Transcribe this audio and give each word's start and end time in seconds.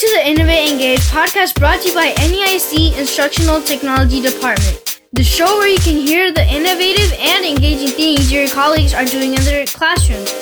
to 0.00 0.16
the 0.16 0.26
Innovate 0.26 0.72
Engage 0.72 1.00
podcast 1.10 1.58
brought 1.60 1.82
to 1.82 1.88
you 1.88 1.94
by 1.94 2.12
NEISD 2.12 2.98
Instructional 2.98 3.60
Technology 3.60 4.22
Department, 4.22 4.98
the 5.12 5.22
show 5.22 5.58
where 5.58 5.68
you 5.68 5.78
can 5.78 5.94
hear 5.94 6.32
the 6.32 6.42
innovative 6.48 7.12
and 7.20 7.44
engaging 7.44 7.88
things 7.88 8.32
your 8.32 8.48
colleagues 8.48 8.94
are 8.94 9.04
doing 9.04 9.34
in 9.34 9.42
their 9.42 9.66
classrooms. 9.66 10.32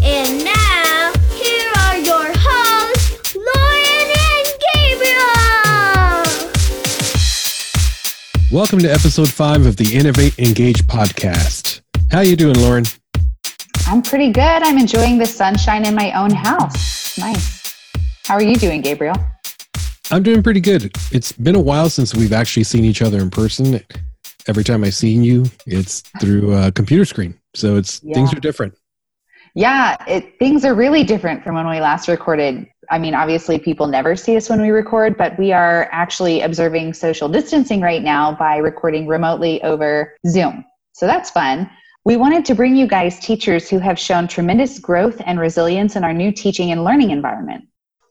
And 0.00 0.44
now, 0.44 1.12
here 1.34 1.72
are 1.80 1.98
your 1.98 2.30
hosts, 2.32 3.34
Lauren 3.34 4.10
and 4.30 4.46
Gabriel. 4.70 6.22
Welcome 8.52 8.78
to 8.78 8.88
episode 8.88 9.28
five 9.28 9.66
of 9.66 9.74
the 9.74 9.92
Innovate 9.92 10.38
Engage 10.38 10.86
podcast. 10.86 11.80
How 12.12 12.20
you 12.20 12.36
doing, 12.36 12.56
Lauren? 12.60 12.84
I'm 13.88 14.02
pretty 14.02 14.30
good. 14.30 14.62
I'm 14.62 14.78
enjoying 14.78 15.18
the 15.18 15.26
sunshine 15.26 15.84
in 15.84 15.96
my 15.96 16.12
own 16.12 16.30
house. 16.30 17.18
Nice. 17.18 17.57
How 18.28 18.34
are 18.34 18.42
you 18.42 18.56
doing, 18.56 18.82
Gabriel? 18.82 19.16
I'm 20.10 20.22
doing 20.22 20.42
pretty 20.42 20.60
good. 20.60 20.94
It's 21.10 21.32
been 21.32 21.56
a 21.56 21.60
while 21.60 21.88
since 21.88 22.14
we've 22.14 22.34
actually 22.34 22.64
seen 22.64 22.84
each 22.84 23.00
other 23.00 23.20
in 23.20 23.30
person. 23.30 23.80
Every 24.46 24.64
time 24.64 24.84
I've 24.84 24.94
seen 24.94 25.24
you, 25.24 25.46
it's 25.64 26.02
through 26.20 26.54
a 26.54 26.70
computer 26.70 27.06
screen. 27.06 27.40
So 27.54 27.76
it's 27.76 28.02
yeah. 28.02 28.12
things 28.12 28.34
are 28.34 28.40
different. 28.40 28.74
Yeah, 29.54 29.96
it, 30.06 30.38
things 30.38 30.66
are 30.66 30.74
really 30.74 31.04
different 31.04 31.42
from 31.42 31.54
when 31.54 31.66
we 31.66 31.80
last 31.80 32.06
recorded. 32.06 32.66
I 32.90 32.98
mean, 32.98 33.14
obviously, 33.14 33.58
people 33.58 33.86
never 33.86 34.14
see 34.14 34.36
us 34.36 34.50
when 34.50 34.60
we 34.60 34.68
record, 34.68 35.16
but 35.16 35.38
we 35.38 35.52
are 35.52 35.88
actually 35.90 36.42
observing 36.42 36.92
social 36.92 37.30
distancing 37.30 37.80
right 37.80 38.02
now 38.02 38.32
by 38.32 38.58
recording 38.58 39.06
remotely 39.06 39.62
over 39.62 40.14
Zoom. 40.26 40.66
So 40.92 41.06
that's 41.06 41.30
fun. 41.30 41.70
We 42.04 42.18
wanted 42.18 42.44
to 42.44 42.54
bring 42.54 42.76
you 42.76 42.86
guys 42.86 43.18
teachers 43.20 43.70
who 43.70 43.78
have 43.78 43.98
shown 43.98 44.28
tremendous 44.28 44.78
growth 44.78 45.18
and 45.24 45.40
resilience 45.40 45.96
in 45.96 46.04
our 46.04 46.12
new 46.12 46.30
teaching 46.30 46.72
and 46.72 46.84
learning 46.84 47.08
environment. 47.08 47.64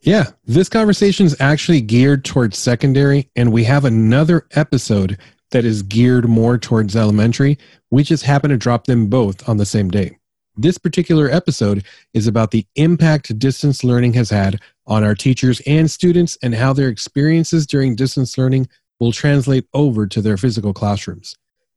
Yeah, 0.07 0.27
this 0.45 0.69
conversation 0.69 1.25
is 1.25 1.35
actually 1.41 1.81
geared 1.81 2.23
towards 2.23 2.57
secondary, 2.57 3.29
and 3.35 3.51
we 3.51 3.65
have 3.65 3.83
another 3.83 4.47
episode 4.55 5.17
that 5.51 5.65
is 5.65 5.83
geared 5.83 6.29
more 6.29 6.57
towards 6.57 6.95
elementary. 6.95 7.57
We 7.91 8.03
just 8.03 8.23
happen 8.23 8.49
to 8.51 8.55
drop 8.55 8.85
them 8.85 9.07
both 9.07 9.49
on 9.49 9.57
the 9.57 9.65
same 9.65 9.89
day. 9.89 10.17
This 10.55 10.77
particular 10.77 11.29
episode 11.29 11.83
is 12.13 12.25
about 12.25 12.51
the 12.51 12.65
impact 12.75 13.37
distance 13.37 13.83
learning 13.83 14.13
has 14.13 14.29
had 14.29 14.61
on 14.85 15.03
our 15.03 15.13
teachers 15.13 15.59
and 15.67 15.91
students 15.91 16.37
and 16.41 16.55
how 16.55 16.71
their 16.71 16.87
experiences 16.87 17.67
during 17.67 17.93
distance 17.93 18.37
learning 18.37 18.69
will 19.01 19.11
translate 19.11 19.67
over 19.73 20.07
to 20.07 20.21
their 20.21 20.37
physical 20.37 20.71
classrooms. 20.71 21.35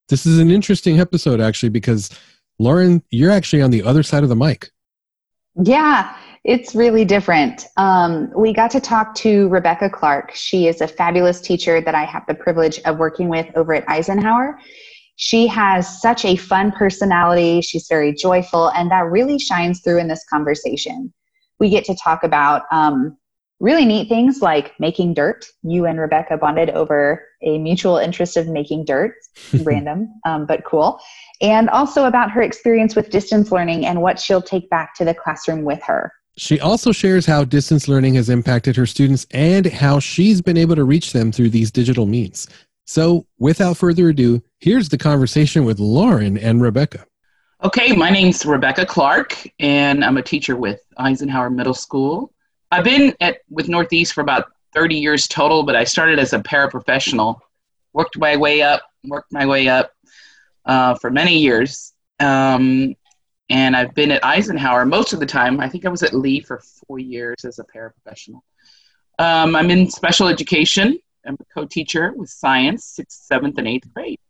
This 0.08 0.25
is 0.25 0.39
an 0.39 0.53
interesting 0.53 1.01
episode, 1.01 1.41
actually, 1.41 1.70
because 1.70 2.11
Lauren, 2.61 3.03
you're 3.11 3.33
actually 3.33 3.62
on 3.62 3.73
the 3.73 3.83
other 3.83 4.05
side 4.05 4.23
of 4.23 4.28
the 4.28 4.36
mic. 4.36 4.70
Yeah, 5.61 6.17
it's 6.44 6.74
really 6.74 7.05
different. 7.05 7.66
Um, 7.77 8.30
we 8.34 8.52
got 8.52 8.70
to 8.70 8.80
talk 8.80 9.14
to 9.16 9.48
Rebecca 9.48 9.91
Clark. 9.91 10.33
She 10.34 10.69
is 10.69 10.80
a 10.80 10.88
fabulous 10.88 11.41
teacher 11.41 11.80
that 11.83 11.94
I 11.94 12.05
have 12.05 12.24
the 12.27 12.34
privilege 12.34 12.80
of 12.86 12.98
working 12.98 13.28
with 13.28 13.46
over 13.56 13.74
at 13.74 13.88
Eisenhower. 13.88 14.58
She 15.16 15.46
has 15.48 16.00
such 16.00 16.24
a 16.24 16.36
fun 16.36 16.72
personality. 16.72 17.61
She's 17.61 17.86
very 17.88 18.14
joyful, 18.14 18.68
and 18.68 18.91
that 18.91 19.11
really 19.11 19.38
shines 19.38 19.83
through 19.83 19.98
in 19.98 20.08
this 20.08 20.24
conversation. 20.30 21.12
We 21.58 21.68
get 21.68 21.84
to 21.84 21.94
talk 21.94 22.24
about 22.24 22.62
um, 22.72 23.18
really 23.61 23.84
neat 23.84 24.08
things 24.08 24.41
like 24.41 24.72
making 24.80 25.12
dirt. 25.12 25.44
You 25.62 25.84
and 25.84 26.00
Rebecca 26.00 26.38
bonded 26.38 26.70
over 26.70 27.22
a 27.42 27.58
mutual 27.58 27.98
interest 27.98 28.38
of 28.38 28.48
making 28.48 28.86
dirt, 28.86 29.14
random, 29.62 30.08
um, 30.24 30.46
but 30.46 30.64
cool. 30.64 30.98
And 31.42 31.68
also 31.68 32.06
about 32.06 32.30
her 32.30 32.41
experience 32.41 32.96
with 32.96 33.11
distance 33.11 33.52
learning 33.52 33.84
and 33.84 34.00
what 34.00 34.18
she'll 34.18 34.41
take 34.41 34.70
back 34.70 34.94
to 34.94 35.05
the 35.05 35.14
classroom 35.14 35.64
with 35.64 35.83
her. 35.83 36.11
She 36.36 36.61
also 36.61 36.92
shares 36.92 37.27
how 37.27 37.45
distance 37.45 37.89
learning 37.89 38.14
has 38.14 38.30
impacted 38.30 38.77
her 38.77 38.86
students 38.86 39.27
and 39.33 39.67
how 39.67 39.98
she's 39.98 40.41
been 40.41 40.57
able 40.57 40.77
to 40.77 40.85
reach 40.85 41.13
them 41.13 41.33
through 41.33 41.51
these 41.51 41.70
digital 41.70 42.07
means. 42.07 42.48
So, 42.86 43.27
without 43.39 43.77
further 43.77 44.08
ado, 44.08 44.42
here's 44.58 44.89
the 44.89 44.98
conversation 44.98 45.64
with 45.64 45.79
Lauren 45.79 46.39
and 46.39 46.61
Rebecca. 46.61 47.07
Okay, 47.63 47.92
my 47.95 48.11
name's 48.11 48.46
Rebecca 48.46 48.86
Clark, 48.86 49.36
and 49.58 50.05
I'm 50.05 50.17
a 50.17 50.23
teacher 50.23 50.57
with 50.57 50.80
Eisenhower 50.96 51.51
Middle 51.51 51.74
School. 51.74 52.33
I've 52.73 52.85
been 52.85 53.14
at 53.20 53.39
with 53.51 53.69
Northeast 53.69 54.14
for 54.14 54.23
about 54.23 54.46
30 54.73 54.96
years 54.96 55.29
total, 55.29 55.63
but 55.63 55.77
I 55.77 55.85
started 55.85 56.19
as 56.19 56.33
a 56.33 56.39
paraprofessional, 56.39 57.39
worked 57.92 58.17
my 58.19 58.36
way 58.36 58.63
up, 58.63 58.83
worked 59.05 59.33
my 59.33 59.46
way 59.46 59.69
up 59.69 59.92
uh, 60.64 60.95
for 60.95 61.11
many 61.11 61.39
years. 61.39 61.92
Um, 62.19 62.95
and 63.50 63.77
I've 63.77 63.94
been 63.94 64.12
at 64.12 64.24
Eisenhower 64.24 64.86
most 64.86 65.12
of 65.12 65.18
the 65.18 65.27
time. 65.27 65.61
I 65.61 65.68
think 65.68 65.84
I 65.84 65.88
was 65.88 66.05
at 66.05 66.14
Lee 66.14 66.40
for 66.40 66.62
four 66.86 67.00
years 67.00 67.44
as 67.44 67.58
a 67.58 67.64
paraprofessional. 67.64 68.40
Um, 69.18 69.55
I'm 69.56 69.70
in 69.70 69.90
special 69.90 70.28
education. 70.28 70.98
I'm 71.27 71.34
a 71.34 71.55
co-teacher 71.55 72.14
with 72.16 72.30
science, 72.30 72.86
sixth, 72.86 73.24
seventh, 73.24 73.58
and 73.58 73.68
eighth 73.68 73.92
grade, 73.92 74.20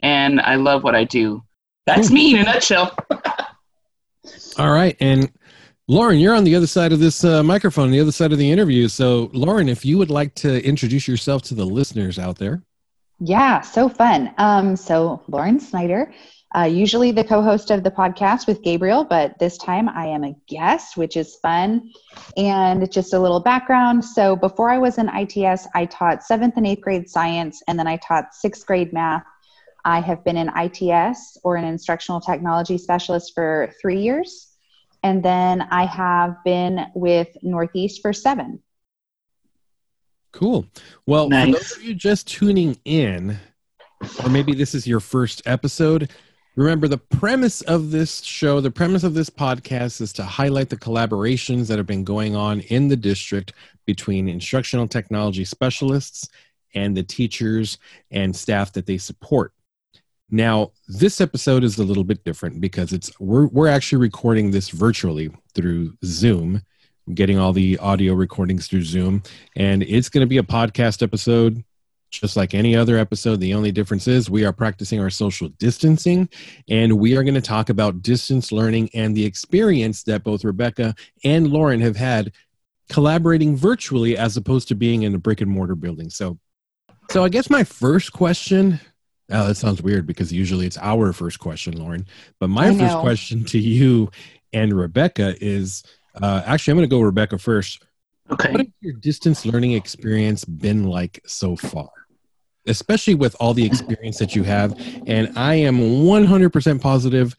and 0.00 0.40
I 0.40 0.56
love 0.56 0.82
what 0.82 0.94
I 0.94 1.04
do. 1.04 1.42
That's 1.86 2.10
me 2.10 2.34
in 2.34 2.40
a 2.40 2.44
nutshell. 2.44 2.94
All 4.58 4.70
right, 4.70 4.94
and 5.00 5.30
Lauren, 5.86 6.18
you're 6.18 6.34
on 6.34 6.44
the 6.44 6.54
other 6.54 6.66
side 6.66 6.92
of 6.92 6.98
this 6.98 7.24
uh, 7.24 7.42
microphone, 7.42 7.90
the 7.90 8.00
other 8.00 8.12
side 8.12 8.32
of 8.32 8.38
the 8.38 8.50
interview. 8.50 8.88
So, 8.88 9.30
Lauren, 9.32 9.70
if 9.70 9.86
you 9.86 9.96
would 9.96 10.10
like 10.10 10.34
to 10.36 10.62
introduce 10.66 11.08
yourself 11.08 11.42
to 11.44 11.54
the 11.54 11.64
listeners 11.64 12.18
out 12.18 12.36
there. 12.36 12.62
Yeah, 13.20 13.62
so 13.62 13.88
fun. 13.88 14.34
Um, 14.36 14.76
so, 14.76 15.22
Lauren 15.28 15.58
Snyder 15.58 16.12
uh, 16.56 16.62
usually 16.62 17.10
the 17.10 17.24
co 17.24 17.42
host 17.42 17.70
of 17.70 17.84
the 17.84 17.90
podcast 17.90 18.46
with 18.46 18.62
Gabriel, 18.62 19.04
but 19.04 19.38
this 19.38 19.58
time 19.58 19.88
I 19.88 20.06
am 20.06 20.24
a 20.24 20.34
guest, 20.48 20.96
which 20.96 21.16
is 21.16 21.36
fun. 21.36 21.90
And 22.36 22.90
just 22.90 23.12
a 23.12 23.18
little 23.18 23.40
background. 23.40 24.04
So 24.04 24.34
before 24.34 24.70
I 24.70 24.78
was 24.78 24.98
in 24.98 25.08
ITS, 25.08 25.66
I 25.74 25.86
taught 25.86 26.22
seventh 26.22 26.56
and 26.56 26.66
eighth 26.66 26.80
grade 26.80 27.08
science, 27.08 27.62
and 27.68 27.78
then 27.78 27.86
I 27.86 27.98
taught 27.98 28.34
sixth 28.34 28.66
grade 28.66 28.92
math. 28.92 29.24
I 29.84 30.00
have 30.00 30.24
been 30.24 30.36
in 30.36 30.50
ITS 30.56 31.38
or 31.44 31.56
an 31.56 31.64
instructional 31.64 32.20
technology 32.20 32.78
specialist 32.78 33.32
for 33.34 33.72
three 33.80 34.00
years. 34.00 34.48
And 35.02 35.22
then 35.22 35.62
I 35.70 35.84
have 35.84 36.36
been 36.44 36.86
with 36.94 37.28
Northeast 37.42 38.02
for 38.02 38.12
seven. 38.12 38.62
Cool. 40.32 40.66
Well, 41.06 41.28
nice. 41.28 41.46
for 41.46 41.52
those 41.52 41.76
of 41.76 41.82
you 41.82 41.94
just 41.94 42.26
tuning 42.26 42.78
in, 42.84 43.38
or 44.22 44.28
maybe 44.28 44.54
this 44.54 44.74
is 44.74 44.86
your 44.86 45.00
first 45.00 45.42
episode, 45.46 46.10
Remember, 46.58 46.88
the 46.88 46.98
premise 46.98 47.60
of 47.62 47.92
this 47.92 48.20
show, 48.20 48.60
the 48.60 48.68
premise 48.68 49.04
of 49.04 49.14
this 49.14 49.30
podcast 49.30 50.00
is 50.00 50.12
to 50.14 50.24
highlight 50.24 50.70
the 50.70 50.76
collaborations 50.76 51.68
that 51.68 51.78
have 51.78 51.86
been 51.86 52.02
going 52.02 52.34
on 52.34 52.58
in 52.62 52.88
the 52.88 52.96
district 52.96 53.52
between 53.86 54.28
instructional 54.28 54.88
technology 54.88 55.44
specialists 55.44 56.28
and 56.74 56.96
the 56.96 57.04
teachers 57.04 57.78
and 58.10 58.34
staff 58.34 58.72
that 58.72 58.86
they 58.86 58.98
support. 58.98 59.52
Now, 60.32 60.72
this 60.88 61.20
episode 61.20 61.62
is 61.62 61.78
a 61.78 61.84
little 61.84 62.02
bit 62.02 62.24
different 62.24 62.60
because 62.60 62.92
it's 62.92 63.12
we're 63.20 63.46
we're 63.46 63.68
actually 63.68 64.00
recording 64.00 64.50
this 64.50 64.70
virtually 64.70 65.30
through 65.54 65.96
Zoom, 66.04 66.62
getting 67.14 67.38
all 67.38 67.52
the 67.52 67.78
audio 67.78 68.14
recordings 68.14 68.66
through 68.66 68.82
Zoom, 68.82 69.22
and 69.54 69.84
it's 69.84 70.08
going 70.08 70.22
to 70.22 70.28
be 70.28 70.38
a 70.38 70.42
podcast 70.42 71.04
episode 71.04 71.62
just 72.10 72.36
like 72.36 72.54
any 72.54 72.74
other 72.74 72.96
episode. 72.96 73.40
The 73.40 73.54
only 73.54 73.72
difference 73.72 74.08
is 74.08 74.30
we 74.30 74.44
are 74.44 74.52
practicing 74.52 75.00
our 75.00 75.10
social 75.10 75.48
distancing 75.58 76.28
and 76.68 76.98
we 76.98 77.16
are 77.16 77.22
going 77.22 77.34
to 77.34 77.40
talk 77.40 77.68
about 77.68 78.02
distance 78.02 78.50
learning 78.50 78.90
and 78.94 79.16
the 79.16 79.24
experience 79.24 80.02
that 80.04 80.24
both 80.24 80.44
Rebecca 80.44 80.94
and 81.24 81.48
Lauren 81.48 81.80
have 81.80 81.96
had 81.96 82.32
collaborating 82.88 83.56
virtually 83.56 84.16
as 84.16 84.36
opposed 84.36 84.68
to 84.68 84.74
being 84.74 85.02
in 85.02 85.14
a 85.14 85.18
brick 85.18 85.40
and 85.40 85.50
mortar 85.50 85.74
building. 85.74 86.10
So, 86.10 86.38
so 87.10 87.24
I 87.24 87.28
guess 87.28 87.50
my 87.50 87.64
first 87.64 88.12
question. 88.12 88.80
Oh, 89.30 89.48
that 89.48 89.56
sounds 89.56 89.82
weird 89.82 90.06
because 90.06 90.32
usually 90.32 90.66
it's 90.66 90.78
our 90.78 91.12
first 91.12 91.38
question, 91.38 91.76
Lauren. 91.76 92.06
But 92.40 92.48
my 92.48 92.74
first 92.74 92.96
question 92.98 93.44
to 93.44 93.58
you 93.58 94.10
and 94.54 94.72
Rebecca 94.72 95.36
is 95.44 95.84
uh, 96.20 96.42
actually, 96.46 96.72
I'm 96.72 96.78
going 96.78 96.88
to 96.88 96.94
go 96.94 97.00
Rebecca 97.00 97.38
first. 97.38 97.84
Okay. 98.30 98.50
What 98.50 98.60
has 98.60 98.68
your 98.80 98.94
distance 98.94 99.46
learning 99.46 99.72
experience 99.72 100.44
been 100.44 100.84
like 100.84 101.20
so 101.26 101.56
far? 101.56 101.90
Especially 102.68 103.14
with 103.14 103.34
all 103.40 103.54
the 103.54 103.64
experience 103.64 104.18
that 104.18 104.34
you 104.34 104.42
have. 104.44 104.78
And 105.06 105.36
I 105.36 105.54
am 105.54 105.78
100% 105.78 106.80
positive. 106.80 106.98
positive, 106.98 107.36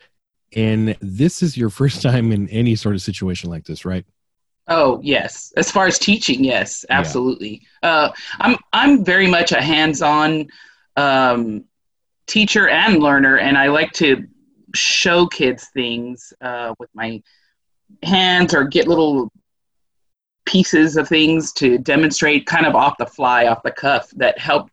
and 0.56 0.96
this 1.02 1.44
is 1.44 1.58
your 1.58 1.70
first 1.70 2.02
time 2.08 2.32
in 2.32 2.48
any 2.50 2.76
sort 2.76 2.96
of 2.96 3.02
situation 3.02 3.50
like 3.50 3.66
this, 3.66 3.86
right? 3.86 4.06
Oh 4.68 5.00
yes, 5.04 5.52
as 5.58 5.72
far 5.72 5.88
as 5.88 5.98
teaching, 5.98 6.44
yes, 6.44 6.86
absolutely. 6.92 7.64
Yeah. 7.82 7.90
Uh, 7.90 8.12
I'm 8.40 8.58
I'm 8.72 9.04
very 9.04 9.26
much 9.26 9.52
a 9.52 9.60
hands-on 9.60 10.48
um, 10.96 11.66
teacher 12.28 12.70
and 12.70 13.02
learner, 13.02 13.38
and 13.38 13.58
I 13.58 13.68
like 13.68 13.92
to 13.94 14.28
show 14.76 15.26
kids 15.26 15.70
things 15.74 16.34
uh, 16.42 16.76
with 16.78 16.90
my 16.94 17.24
hands 18.04 18.54
or 18.54 18.64
get 18.66 18.88
little 18.88 19.32
pieces 20.46 20.98
of 20.98 21.08
things 21.08 21.52
to 21.54 21.80
demonstrate 21.80 22.46
kind 22.46 22.68
of 22.68 22.76
off 22.76 22.96
the 23.00 23.08
fly, 23.08 23.48
off 23.48 23.64
the 23.64 23.72
cuff 23.72 24.12
that 24.18 24.38
help 24.38 24.70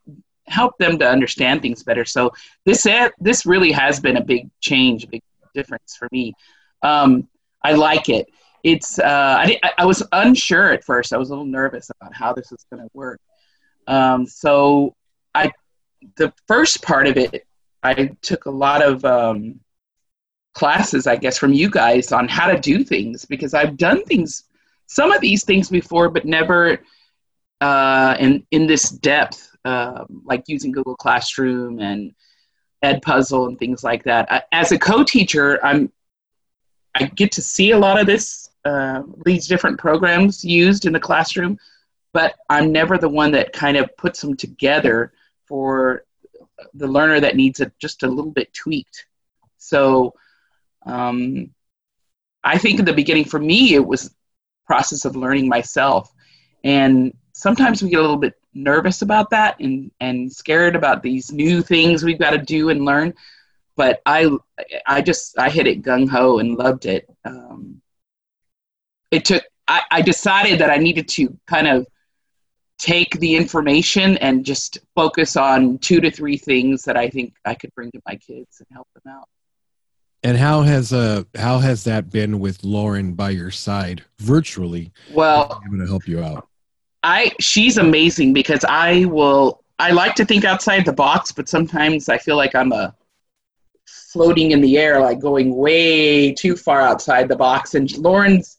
help 0.49 0.79
them 0.79 0.99
to 0.99 1.09
understand 1.09 1.63
things 1.63 1.83
better. 1.83 2.05
So 2.05 2.33
this 2.65 2.87
this 3.21 3.47
really 3.47 3.73
has 3.73 4.01
been 4.01 4.17
a 4.17 4.25
big 4.25 4.49
change, 4.61 5.05
a 5.05 5.09
big 5.09 5.23
difference 5.55 5.97
for 5.97 6.09
me. 6.13 6.35
Um, 6.83 7.29
I 7.63 7.73
like 7.73 8.09
it. 8.09 8.29
it's 8.63 8.99
uh, 8.99 9.37
I, 9.39 9.61
I 9.79 9.85
was 9.85 10.03
unsure 10.13 10.73
at 10.73 10.85
first. 10.85 11.13
I 11.13 11.17
was 11.17 11.31
a 11.31 11.33
little 11.33 11.47
nervous 11.47 11.91
about 11.91 12.15
how 12.15 12.33
this 12.33 12.51
was 12.51 12.65
going 12.71 12.83
to 12.83 12.91
work. 12.95 13.21
Um, 13.87 14.27
so 14.27 14.95
I, 15.35 15.53
the 16.17 16.33
first 16.49 16.83
part 16.83 17.07
of 17.07 17.17
it, 17.17 17.47
I 17.83 18.11
took 18.23 18.47
a 18.47 18.51
lot 18.51 18.83
of 18.83 19.05
um, 19.05 19.61
classes, 20.55 21.07
I 21.07 21.17
guess, 21.17 21.39
from 21.39 21.53
you 21.53 21.71
guys 21.71 22.13
on 22.13 22.29
how 22.29 22.47
to 22.51 22.59
do 22.59 22.83
things 22.83 23.25
because 23.25 23.55
I've 23.55 23.77
done 23.77 24.05
things, 24.05 24.45
some 24.87 25.13
of 25.13 25.21
these 25.21 25.45
things 25.45 25.69
before, 25.69 26.09
but 26.09 26.25
never 26.25 26.81
uh, 27.61 28.17
in 28.19 28.47
in 28.51 28.67
this 28.67 28.91
depth, 28.91 29.57
um, 29.65 30.23
like 30.25 30.45
using 30.47 30.73
Google 30.73 30.97
Classroom 30.97 31.81
and 31.81 32.15
Edpuzzle 32.85 33.49
and 33.49 33.59
things 33.59 33.83
like 33.83 34.05
that. 34.05 34.47
As 34.53 34.73
a 34.73 34.79
co-teacher, 34.79 35.65
I'm 35.65 35.93
I 36.95 37.05
get 37.05 37.33
to 37.33 37.43
see 37.43 37.73
a 37.73 37.79
lot 37.79 38.01
of 38.01 38.07
this 38.07 38.51
uh, 38.65 39.03
these 39.25 39.47
different 39.47 39.79
programs 39.79 40.45
used 40.45 40.87
in 40.87 40.93
the 40.93 41.01
classroom, 41.01 41.59
but 42.13 42.35
I'm 42.49 42.73
never 42.73 42.99
the 42.99 43.09
one 43.09 43.33
that 43.33 43.53
kind 43.53 43.77
of 43.77 43.97
puts 43.97 44.21
them 44.21 44.37
together 44.37 45.13
for 45.47 46.05
the 46.75 46.87
learner 46.87 47.21
that 47.21 47.37
needs 47.37 47.61
it 47.61 47.73
just 47.79 48.03
a 48.03 48.09
little 48.09 48.31
bit 48.31 48.53
tweaked. 48.55 49.07
So 49.59 50.15
um, 50.85 51.51
I 52.43 52.59
think 52.59 52.79
in 52.79 52.85
the 52.85 52.93
beginning 52.93 53.25
for 53.25 53.39
me 53.39 53.75
it 53.75 53.87
was 53.87 54.15
process 54.67 55.05
of 55.05 55.17
learning 55.17 55.49
myself, 55.49 56.13
and 56.65 57.15
sometimes 57.37 57.83
we 57.83 57.91
get 57.91 57.99
a 57.99 58.03
little 58.03 58.17
bit 58.17 58.35
nervous 58.55 59.03
about 59.03 59.29
that 59.31 59.61
and 59.61 59.91
and 60.01 60.33
scared 60.33 60.75
about 60.75 61.03
these 61.03 61.31
new 61.31 61.63
things 61.63 62.03
we've 62.03 62.19
got 62.19 62.31
to 62.31 62.39
do 62.39 62.71
and 62.71 62.85
learn. 62.85 63.15
But 63.77 64.01
I 64.07 64.31
I 64.87 65.03
just 65.03 65.39
I 65.39 65.51
hit 65.51 65.67
it 65.67 65.83
gung 65.83 66.09
ho 66.09 66.39
and 66.39 66.57
loved 66.57 66.87
it. 66.87 67.09
Um, 67.25 67.83
it 69.11 69.27
took 69.27 69.45
I, 69.69 69.83
I 69.91 70.03
decided 70.03 70.59
that 70.61 70.71
I 70.71 70.79
needed 70.79 71.09
to 71.09 71.39
kind 71.47 71.69
of 71.69 71.87
take 72.79 73.19
the 73.21 73.37
information 73.37 74.17
and 74.19 74.45
just 74.45 74.79
focus 74.95 75.37
on 75.37 75.79
two 75.79 76.01
to 76.01 76.11
three 76.11 76.37
things 76.37 76.83
that 76.85 76.97
I 76.97 77.09
think 77.09 77.35
I 77.45 77.55
could 77.55 77.75
bring 77.75 77.91
to 77.93 78.01
my 78.07 78.17
kids 78.17 78.61
and 78.61 78.67
help 78.71 78.89
them 78.95 79.13
out. 79.13 79.29
And 80.23 80.39
how 80.39 80.63
has 80.63 80.91
uh 80.95 81.25
how 81.37 81.59
has 81.59 81.85
that 81.85 82.11
been 82.11 82.41
with 82.41 82.65
Lauren 82.65 83.13
by 83.13 83.31
your 83.31 83.51
side 83.51 84.05
virtually? 84.21 84.91
Well, 85.13 85.61
able 85.67 85.85
to 85.85 85.87
help 85.87 86.09
you 86.09 86.23
out. 86.25 86.46
I 87.07 87.31
she's 87.39 87.79
amazing 87.79 88.33
because 88.33 88.65
I 88.69 89.05
will 89.05 89.63
I 89.79 89.93
like 89.93 90.17
to 90.17 90.25
think 90.25 90.45
outside 90.45 90.85
the 90.85 90.93
box, 90.93 91.31
but 91.31 91.49
sometimes 91.49 92.09
I 92.09 92.19
feel 92.19 92.37
like 92.37 92.57
I'm 92.57 92.73
a 92.73 92.95
floating 93.87 94.51
in 94.51 94.61
the 94.61 94.77
air, 94.77 95.01
like 95.01 95.21
going 95.21 95.55
way 95.55 96.33
too 96.33 96.57
far 96.57 96.81
outside 96.81 97.29
the 97.29 97.37
box. 97.37 97.75
And 97.75 97.97
Lauren's 97.99 98.59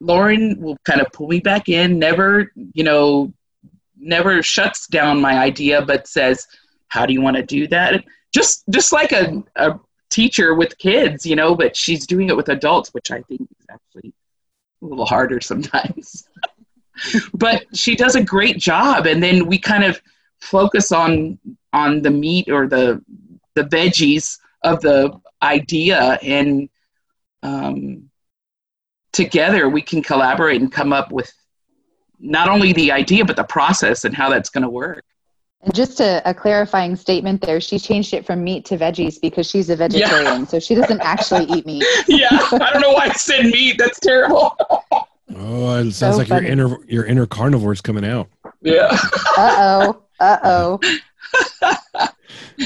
Lauren 0.00 0.58
will 0.62 0.78
kind 0.84 1.02
of 1.02 1.12
pull 1.12 1.28
me 1.28 1.40
back 1.40 1.68
in, 1.68 1.98
never, 1.98 2.50
you 2.72 2.84
know, 2.84 3.32
never 3.98 4.42
shuts 4.42 4.86
down 4.86 5.20
my 5.20 5.38
idea, 5.38 5.82
but 5.82 6.08
says, 6.08 6.46
"How 6.88 7.04
do 7.04 7.12
you 7.12 7.20
want 7.20 7.36
to 7.36 7.42
do 7.42 7.66
that?" 7.68 8.02
Just 8.32 8.64
just 8.70 8.92
like 8.92 9.12
a, 9.12 9.44
a 9.56 9.78
teacher 10.08 10.54
with 10.54 10.78
kids, 10.78 11.26
you 11.26 11.36
know, 11.36 11.54
but 11.54 11.76
she's 11.76 12.06
doing 12.06 12.30
it 12.30 12.36
with 12.36 12.48
adults, 12.48 12.94
which 12.94 13.10
I 13.10 13.20
think 13.22 13.42
is 13.42 13.66
actually 13.70 14.14
a 14.82 14.86
little 14.86 15.04
harder 15.04 15.42
sometimes. 15.42 16.26
but 17.32 17.64
she 17.74 17.94
does 17.96 18.14
a 18.14 18.22
great 18.22 18.58
job, 18.58 19.06
and 19.06 19.22
then 19.22 19.46
we 19.46 19.58
kind 19.58 19.84
of 19.84 20.00
focus 20.40 20.92
on 20.92 21.38
on 21.72 22.02
the 22.02 22.10
meat 22.10 22.48
or 22.48 22.66
the 22.66 23.02
the 23.54 23.64
veggies 23.64 24.38
of 24.62 24.80
the 24.80 25.12
idea 25.42 26.18
and 26.22 26.68
um, 27.42 28.10
together 29.12 29.68
we 29.68 29.82
can 29.82 30.02
collaborate 30.02 30.60
and 30.60 30.72
come 30.72 30.92
up 30.92 31.12
with 31.12 31.32
not 32.18 32.48
only 32.48 32.72
the 32.72 32.90
idea 32.90 33.24
but 33.24 33.36
the 33.36 33.44
process 33.44 34.04
and 34.04 34.14
how 34.14 34.30
that's 34.30 34.48
going 34.48 34.62
to 34.62 34.70
work. 34.70 35.04
And 35.60 35.74
just 35.74 36.00
a, 36.00 36.22
a, 36.28 36.34
clarifying 36.34 36.96
statement 36.96 37.40
there 37.40 37.60
she 37.60 37.78
changed 37.78 38.12
it 38.14 38.26
from 38.26 38.42
meat 38.44 38.64
to 38.66 38.76
veggies 38.76 39.20
because 39.20 39.48
she's 39.48 39.70
a 39.70 39.76
vegetarian 39.76 40.40
yeah. 40.40 40.46
so 40.46 40.58
she 40.58 40.74
doesn't 40.74 41.00
actually 41.00 41.44
eat 41.44 41.64
meat. 41.64 41.84
Yeah 42.08 42.28
i 42.30 42.70
don't 42.70 42.82
know 42.82 42.92
why 42.92 43.06
i 43.06 43.12
said 43.12 43.46
meat 43.46 43.78
that's 43.78 44.00
terrible 44.00 44.56
oh 45.36 45.76
it 45.76 45.92
sounds 45.92 46.14
so 46.14 46.18
like 46.18 46.28
funny. 46.28 46.46
your 46.46 46.52
inner 46.52 46.84
your 46.86 47.04
inner 47.04 47.26
carnivore 47.26 47.72
is 47.72 47.80
coming 47.80 48.04
out 48.04 48.28
yeah 48.60 48.88
uh-oh 49.36 50.02
uh-oh 50.20 50.80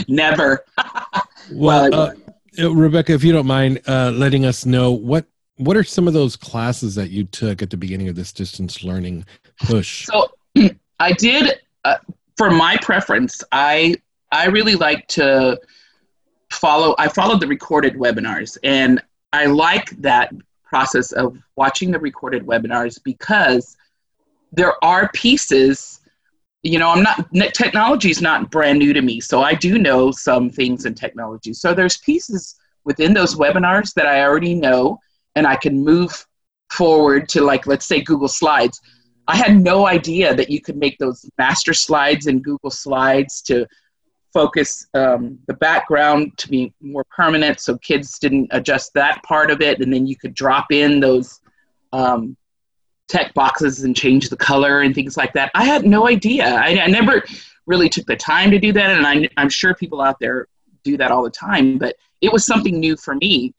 never 0.08 0.64
well 1.52 1.94
uh, 1.94 2.12
uh, 2.58 2.70
rebecca 2.70 3.12
if 3.12 3.22
you 3.22 3.32
don't 3.32 3.46
mind 3.46 3.80
uh, 3.86 4.10
letting 4.10 4.44
us 4.44 4.66
know 4.66 4.92
what 4.92 5.24
what 5.58 5.76
are 5.76 5.84
some 5.84 6.08
of 6.08 6.14
those 6.14 6.36
classes 6.36 6.94
that 6.94 7.10
you 7.10 7.24
took 7.24 7.62
at 7.62 7.70
the 7.70 7.76
beginning 7.76 8.08
of 8.08 8.14
this 8.14 8.32
distance 8.32 8.82
learning 8.82 9.26
push? 9.66 10.06
So 10.06 10.30
I 11.00 11.12
did 11.12 11.60
uh, 11.84 11.96
for 12.36 12.50
my 12.50 12.76
preference. 12.78 13.42
I 13.52 13.96
I 14.32 14.46
really 14.46 14.76
like 14.76 15.06
to 15.08 15.60
follow. 16.50 16.94
I 16.98 17.08
followed 17.08 17.40
the 17.40 17.46
recorded 17.46 17.94
webinars, 17.94 18.56
and 18.62 19.02
I 19.32 19.46
like 19.46 19.90
that 20.00 20.32
process 20.68 21.12
of 21.12 21.38
watching 21.56 21.90
the 21.90 21.98
recorded 21.98 22.46
webinars 22.46 23.02
because 23.02 23.76
there 24.52 24.72
are 24.84 25.10
pieces. 25.14 26.00
You 26.62 26.78
know, 26.78 26.90
I'm 26.90 27.02
not 27.02 27.54
technology 27.54 28.10
is 28.10 28.20
not 28.20 28.50
brand 28.50 28.78
new 28.78 28.92
to 28.92 29.02
me, 29.02 29.20
so 29.20 29.42
I 29.42 29.54
do 29.54 29.78
know 29.78 30.10
some 30.10 30.50
things 30.50 30.86
in 30.86 30.94
technology. 30.94 31.52
So 31.54 31.74
there's 31.74 31.98
pieces 31.98 32.56
within 32.84 33.14
those 33.14 33.34
webinars 33.34 33.94
that 33.94 34.06
I 34.06 34.22
already 34.22 34.54
know 34.54 34.98
and 35.36 35.46
I 35.46 35.56
can 35.56 35.84
move 35.84 36.26
forward 36.70 37.28
to 37.30 37.42
like 37.42 37.66
let's 37.66 37.86
say 37.86 38.00
Google 38.00 38.28
Slides. 38.28 38.80
I 39.28 39.36
had 39.36 39.60
no 39.60 39.86
idea 39.86 40.34
that 40.34 40.48
you 40.48 40.60
could 40.60 40.76
make 40.76 40.98
those 40.98 41.28
master 41.36 41.74
slides 41.74 42.26
in 42.26 42.40
Google 42.40 42.70
Slides 42.70 43.42
to 43.42 43.66
focus 44.40 44.86
um, 44.94 45.38
the 45.48 45.54
background 45.54 46.36
to 46.36 46.48
be 46.48 46.72
more 46.80 47.04
permanent 47.04 47.58
so 47.58 47.76
kids 47.78 48.18
didn't 48.18 48.48
adjust 48.52 48.92
that 48.94 49.22
part 49.24 49.50
of 49.50 49.60
it 49.60 49.80
and 49.80 49.92
then 49.92 50.06
you 50.06 50.16
could 50.16 50.34
drop 50.34 50.66
in 50.70 51.00
those 51.00 51.40
um, 51.92 52.36
text 53.08 53.34
boxes 53.34 53.84
and 53.84 53.96
change 53.96 54.28
the 54.28 54.36
color 54.36 54.82
and 54.82 54.94
things 54.94 55.16
like 55.16 55.32
that 55.32 55.50
i 55.54 55.64
had 55.64 55.84
no 55.84 56.06
idea 56.06 56.54
i, 56.54 56.78
I 56.78 56.86
never 56.86 57.24
really 57.66 57.88
took 57.88 58.06
the 58.06 58.16
time 58.16 58.50
to 58.52 58.58
do 58.58 58.72
that 58.72 58.90
and 58.90 59.06
I, 59.06 59.28
i'm 59.36 59.48
sure 59.48 59.74
people 59.74 60.00
out 60.00 60.20
there 60.20 60.46
do 60.84 60.96
that 60.98 61.10
all 61.10 61.24
the 61.24 61.30
time 61.30 61.78
but 61.78 61.96
it 62.20 62.32
was 62.32 62.46
something 62.46 62.78
new 62.78 62.96
for 62.96 63.14
me 63.16 63.54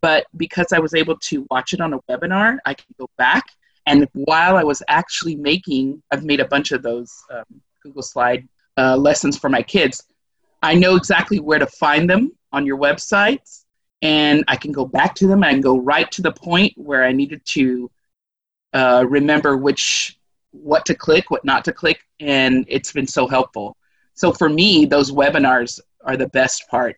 but 0.00 0.26
because 0.36 0.72
I 0.72 0.78
was 0.78 0.94
able 0.94 1.16
to 1.16 1.46
watch 1.50 1.72
it 1.72 1.80
on 1.80 1.94
a 1.94 2.00
webinar, 2.02 2.58
I 2.64 2.74
can 2.74 2.94
go 2.98 3.08
back. 3.16 3.44
And 3.86 4.08
while 4.12 4.56
I 4.56 4.64
was 4.64 4.82
actually 4.88 5.36
making, 5.36 6.02
I've 6.10 6.24
made 6.24 6.40
a 6.40 6.48
bunch 6.48 6.72
of 6.72 6.82
those 6.82 7.12
um, 7.32 7.44
Google 7.82 8.02
Slide 8.02 8.46
uh, 8.76 8.96
lessons 8.96 9.38
for 9.38 9.48
my 9.48 9.62
kids. 9.62 10.04
I 10.62 10.74
know 10.74 10.96
exactly 10.96 11.40
where 11.40 11.58
to 11.58 11.66
find 11.66 12.08
them 12.08 12.32
on 12.52 12.66
your 12.66 12.78
websites, 12.78 13.64
and 14.02 14.44
I 14.48 14.56
can 14.56 14.72
go 14.72 14.84
back 14.84 15.14
to 15.16 15.26
them 15.26 15.44
and 15.44 15.62
go 15.62 15.78
right 15.78 16.10
to 16.12 16.22
the 16.22 16.32
point 16.32 16.72
where 16.76 17.04
I 17.04 17.12
needed 17.12 17.44
to 17.46 17.90
uh, 18.72 19.04
remember 19.08 19.56
which 19.56 20.18
what 20.50 20.86
to 20.86 20.94
click, 20.94 21.30
what 21.30 21.44
not 21.44 21.64
to 21.66 21.72
click, 21.72 22.00
and 22.20 22.64
it's 22.68 22.92
been 22.92 23.06
so 23.06 23.26
helpful. 23.26 23.76
So 24.14 24.32
for 24.32 24.48
me, 24.48 24.86
those 24.86 25.10
webinars 25.10 25.80
are 26.04 26.16
the 26.16 26.28
best 26.28 26.68
part 26.68 26.96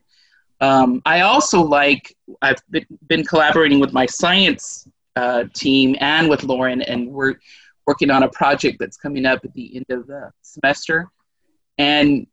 um, 0.60 1.02
I 1.06 1.20
also 1.20 1.62
like, 1.62 2.16
I've 2.42 2.60
been, 2.70 2.86
been 3.06 3.24
collaborating 3.24 3.80
with 3.80 3.92
my 3.92 4.06
science 4.06 4.88
uh, 5.16 5.44
team 5.54 5.96
and 6.00 6.28
with 6.28 6.42
Lauren, 6.42 6.82
and 6.82 7.08
we're 7.08 7.36
working 7.86 8.10
on 8.10 8.24
a 8.24 8.28
project 8.28 8.78
that's 8.78 8.96
coming 8.96 9.24
up 9.24 9.44
at 9.44 9.52
the 9.54 9.76
end 9.76 9.86
of 9.90 10.06
the 10.06 10.30
semester. 10.42 11.08
And, 11.78 12.26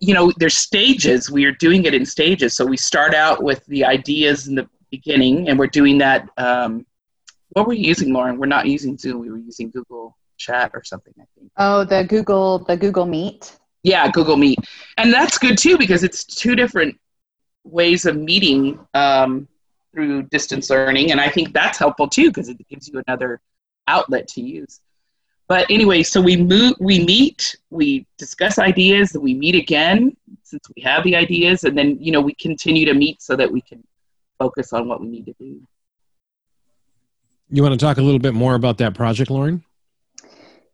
you 0.00 0.14
know, 0.14 0.32
there's 0.36 0.56
stages. 0.56 1.30
We 1.30 1.44
are 1.44 1.52
doing 1.52 1.84
it 1.84 1.94
in 1.94 2.04
stages. 2.04 2.54
So 2.54 2.64
we 2.64 2.76
start 2.76 3.14
out 3.14 3.42
with 3.42 3.64
the 3.66 3.84
ideas 3.84 4.48
in 4.48 4.54
the 4.54 4.68
beginning, 4.90 5.48
and 5.48 5.58
we're 5.58 5.66
doing 5.66 5.98
that. 5.98 6.28
Um, 6.36 6.86
what 7.50 7.66
were 7.66 7.72
you 7.72 7.86
using, 7.88 8.12
Lauren? 8.12 8.38
We're 8.38 8.46
not 8.46 8.66
using 8.66 8.98
Zoom. 8.98 9.20
We 9.20 9.30
were 9.30 9.38
using 9.38 9.70
Google 9.70 10.16
Chat 10.36 10.70
or 10.74 10.84
something, 10.84 11.14
I 11.18 11.24
think. 11.38 11.50
Oh, 11.56 11.84
the 11.84 12.04
Google, 12.04 12.58
the 12.60 12.76
Google 12.76 13.06
Meet. 13.06 13.56
Yeah, 13.82 14.10
Google 14.10 14.36
Meet. 14.36 14.58
And 14.98 15.12
that's 15.12 15.38
good 15.38 15.56
too 15.56 15.78
because 15.78 16.02
it's 16.02 16.24
two 16.24 16.54
different 16.54 16.98
ways 17.64 18.04
of 18.04 18.16
meeting 18.16 18.78
um, 18.94 19.48
through 19.92 20.24
distance 20.24 20.70
learning, 20.70 21.12
and 21.12 21.20
I 21.20 21.28
think 21.28 21.52
that's 21.52 21.78
helpful 21.78 22.08
too 22.08 22.30
because 22.30 22.48
it 22.48 22.58
gives 22.68 22.88
you 22.88 23.02
another 23.06 23.40
outlet 23.88 24.28
to 24.28 24.42
use. 24.42 24.80
But 25.48 25.70
anyway, 25.70 26.02
so 26.02 26.20
we 26.20 26.36
move, 26.36 26.74
we 26.80 27.04
meet, 27.04 27.56
we 27.70 28.06
discuss 28.18 28.58
ideas, 28.58 29.16
we 29.18 29.34
meet 29.34 29.54
again 29.54 30.16
since 30.42 30.68
we 30.74 30.82
have 30.82 31.04
the 31.04 31.14
ideas, 31.14 31.64
and 31.64 31.78
then 31.78 31.96
you 32.00 32.10
know 32.10 32.20
we 32.20 32.34
continue 32.34 32.84
to 32.86 32.94
meet 32.94 33.22
so 33.22 33.36
that 33.36 33.50
we 33.50 33.60
can 33.60 33.82
focus 34.38 34.72
on 34.72 34.88
what 34.88 35.00
we 35.00 35.08
need 35.08 35.26
to 35.26 35.34
do. 35.38 35.60
You 37.50 37.62
want 37.62 37.78
to 37.78 37.84
talk 37.84 37.98
a 37.98 38.02
little 38.02 38.18
bit 38.18 38.34
more 38.34 38.56
about 38.56 38.78
that 38.78 38.94
project, 38.94 39.30
Lauren? 39.30 39.64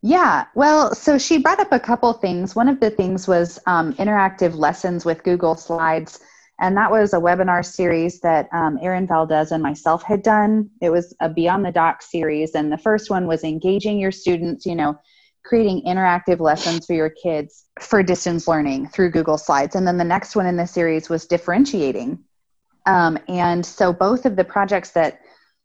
Yeah, 0.01 0.45
well, 0.55 0.93
so 0.93 1.17
she 1.17 1.37
brought 1.37 1.59
up 1.59 1.71
a 1.71 1.79
couple 1.79 2.11
things. 2.13 2.55
One 2.55 2.67
of 2.67 2.79
the 2.79 2.89
things 2.89 3.27
was 3.27 3.59
um, 3.67 3.93
interactive 3.93 4.55
lessons 4.55 5.05
with 5.05 5.23
Google 5.23 5.55
Slides 5.55 6.19
And 6.59 6.77
that 6.77 6.91
was 6.91 7.13
a 7.13 7.19
webinar 7.19 7.65
series 7.65 8.21
that 8.21 8.47
um, 8.53 8.77
Erin 8.81 9.07
Valdez 9.07 9.51
and 9.51 9.63
myself 9.63 10.03
had 10.03 10.21
done. 10.21 10.69
It 10.81 10.91
was 10.91 11.13
a 11.19 11.29
Beyond 11.29 11.65
the 11.65 11.71
Doc 11.71 12.01
series. 12.01 12.55
And 12.55 12.71
the 12.71 12.77
first 12.77 13.09
one 13.09 13.27
was 13.27 13.43
engaging 13.43 13.99
your 13.99 14.11
students, 14.11 14.65
you 14.65 14.75
know, 14.75 14.97
creating 15.43 15.83
interactive 15.85 16.39
lessons 16.39 16.85
for 16.85 16.93
your 16.93 17.09
kids 17.09 17.65
for 17.81 18.01
distance 18.01 18.47
learning 18.47 18.87
through 18.87 19.11
Google 19.11 19.37
Slides. 19.37 19.75
And 19.75 19.85
then 19.85 19.97
the 19.97 20.03
next 20.03 20.35
one 20.35 20.45
in 20.45 20.55
the 20.55 20.67
series 20.67 21.09
was 21.09 21.25
differentiating. 21.25 22.19
Um, 22.85 23.17
and 23.27 23.65
so 23.65 23.91
both 23.91 24.25
of 24.25 24.35
the 24.35 24.43
projects 24.43 24.91
that 24.91 25.19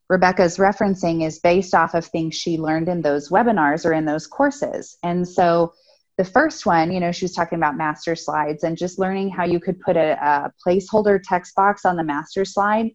Rebecca's 0.08 0.56
referencing 0.56 1.24
is 1.24 1.38
based 1.38 1.74
off 1.74 1.94
of 1.94 2.06
things 2.06 2.34
she 2.34 2.58
learned 2.58 2.88
in 2.88 3.02
those 3.02 3.28
webinars 3.28 3.84
or 3.84 3.92
in 3.92 4.06
those 4.06 4.26
courses. 4.26 4.96
And 5.02 5.28
so 5.28 5.74
the 6.18 6.24
first 6.24 6.66
one, 6.66 6.90
you 6.90 6.98
know, 6.98 7.12
she 7.12 7.24
was 7.24 7.32
talking 7.32 7.56
about 7.56 7.76
master 7.76 8.16
slides 8.16 8.64
and 8.64 8.76
just 8.76 8.98
learning 8.98 9.30
how 9.30 9.44
you 9.44 9.60
could 9.60 9.78
put 9.78 9.96
a, 9.96 10.18
a 10.20 10.52
placeholder 10.66 11.20
text 11.22 11.54
box 11.54 11.84
on 11.84 11.96
the 11.96 12.02
master 12.02 12.44
slide 12.44 12.90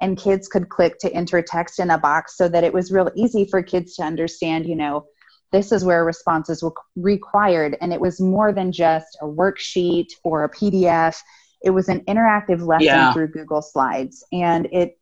and 0.00 0.16
kids 0.16 0.46
could 0.46 0.68
click 0.68 0.96
to 1.00 1.12
enter 1.12 1.42
text 1.42 1.80
in 1.80 1.90
a 1.90 1.98
box 1.98 2.36
so 2.36 2.48
that 2.48 2.62
it 2.62 2.72
was 2.72 2.92
real 2.92 3.10
easy 3.16 3.44
for 3.44 3.64
kids 3.64 3.96
to 3.96 4.04
understand, 4.04 4.64
you 4.64 4.76
know, 4.76 5.06
this 5.50 5.72
is 5.72 5.84
where 5.84 6.04
responses 6.04 6.62
were 6.62 6.72
required. 6.94 7.76
And 7.80 7.92
it 7.92 8.00
was 8.00 8.20
more 8.20 8.52
than 8.52 8.70
just 8.70 9.18
a 9.20 9.26
worksheet 9.26 10.06
or 10.22 10.44
a 10.44 10.50
PDF. 10.50 11.16
It 11.64 11.70
was 11.70 11.88
an 11.88 12.02
interactive 12.02 12.64
lesson 12.64 12.86
yeah. 12.86 13.12
through 13.12 13.28
Google 13.28 13.62
Slides. 13.62 14.24
And 14.32 14.66
it 14.70 14.96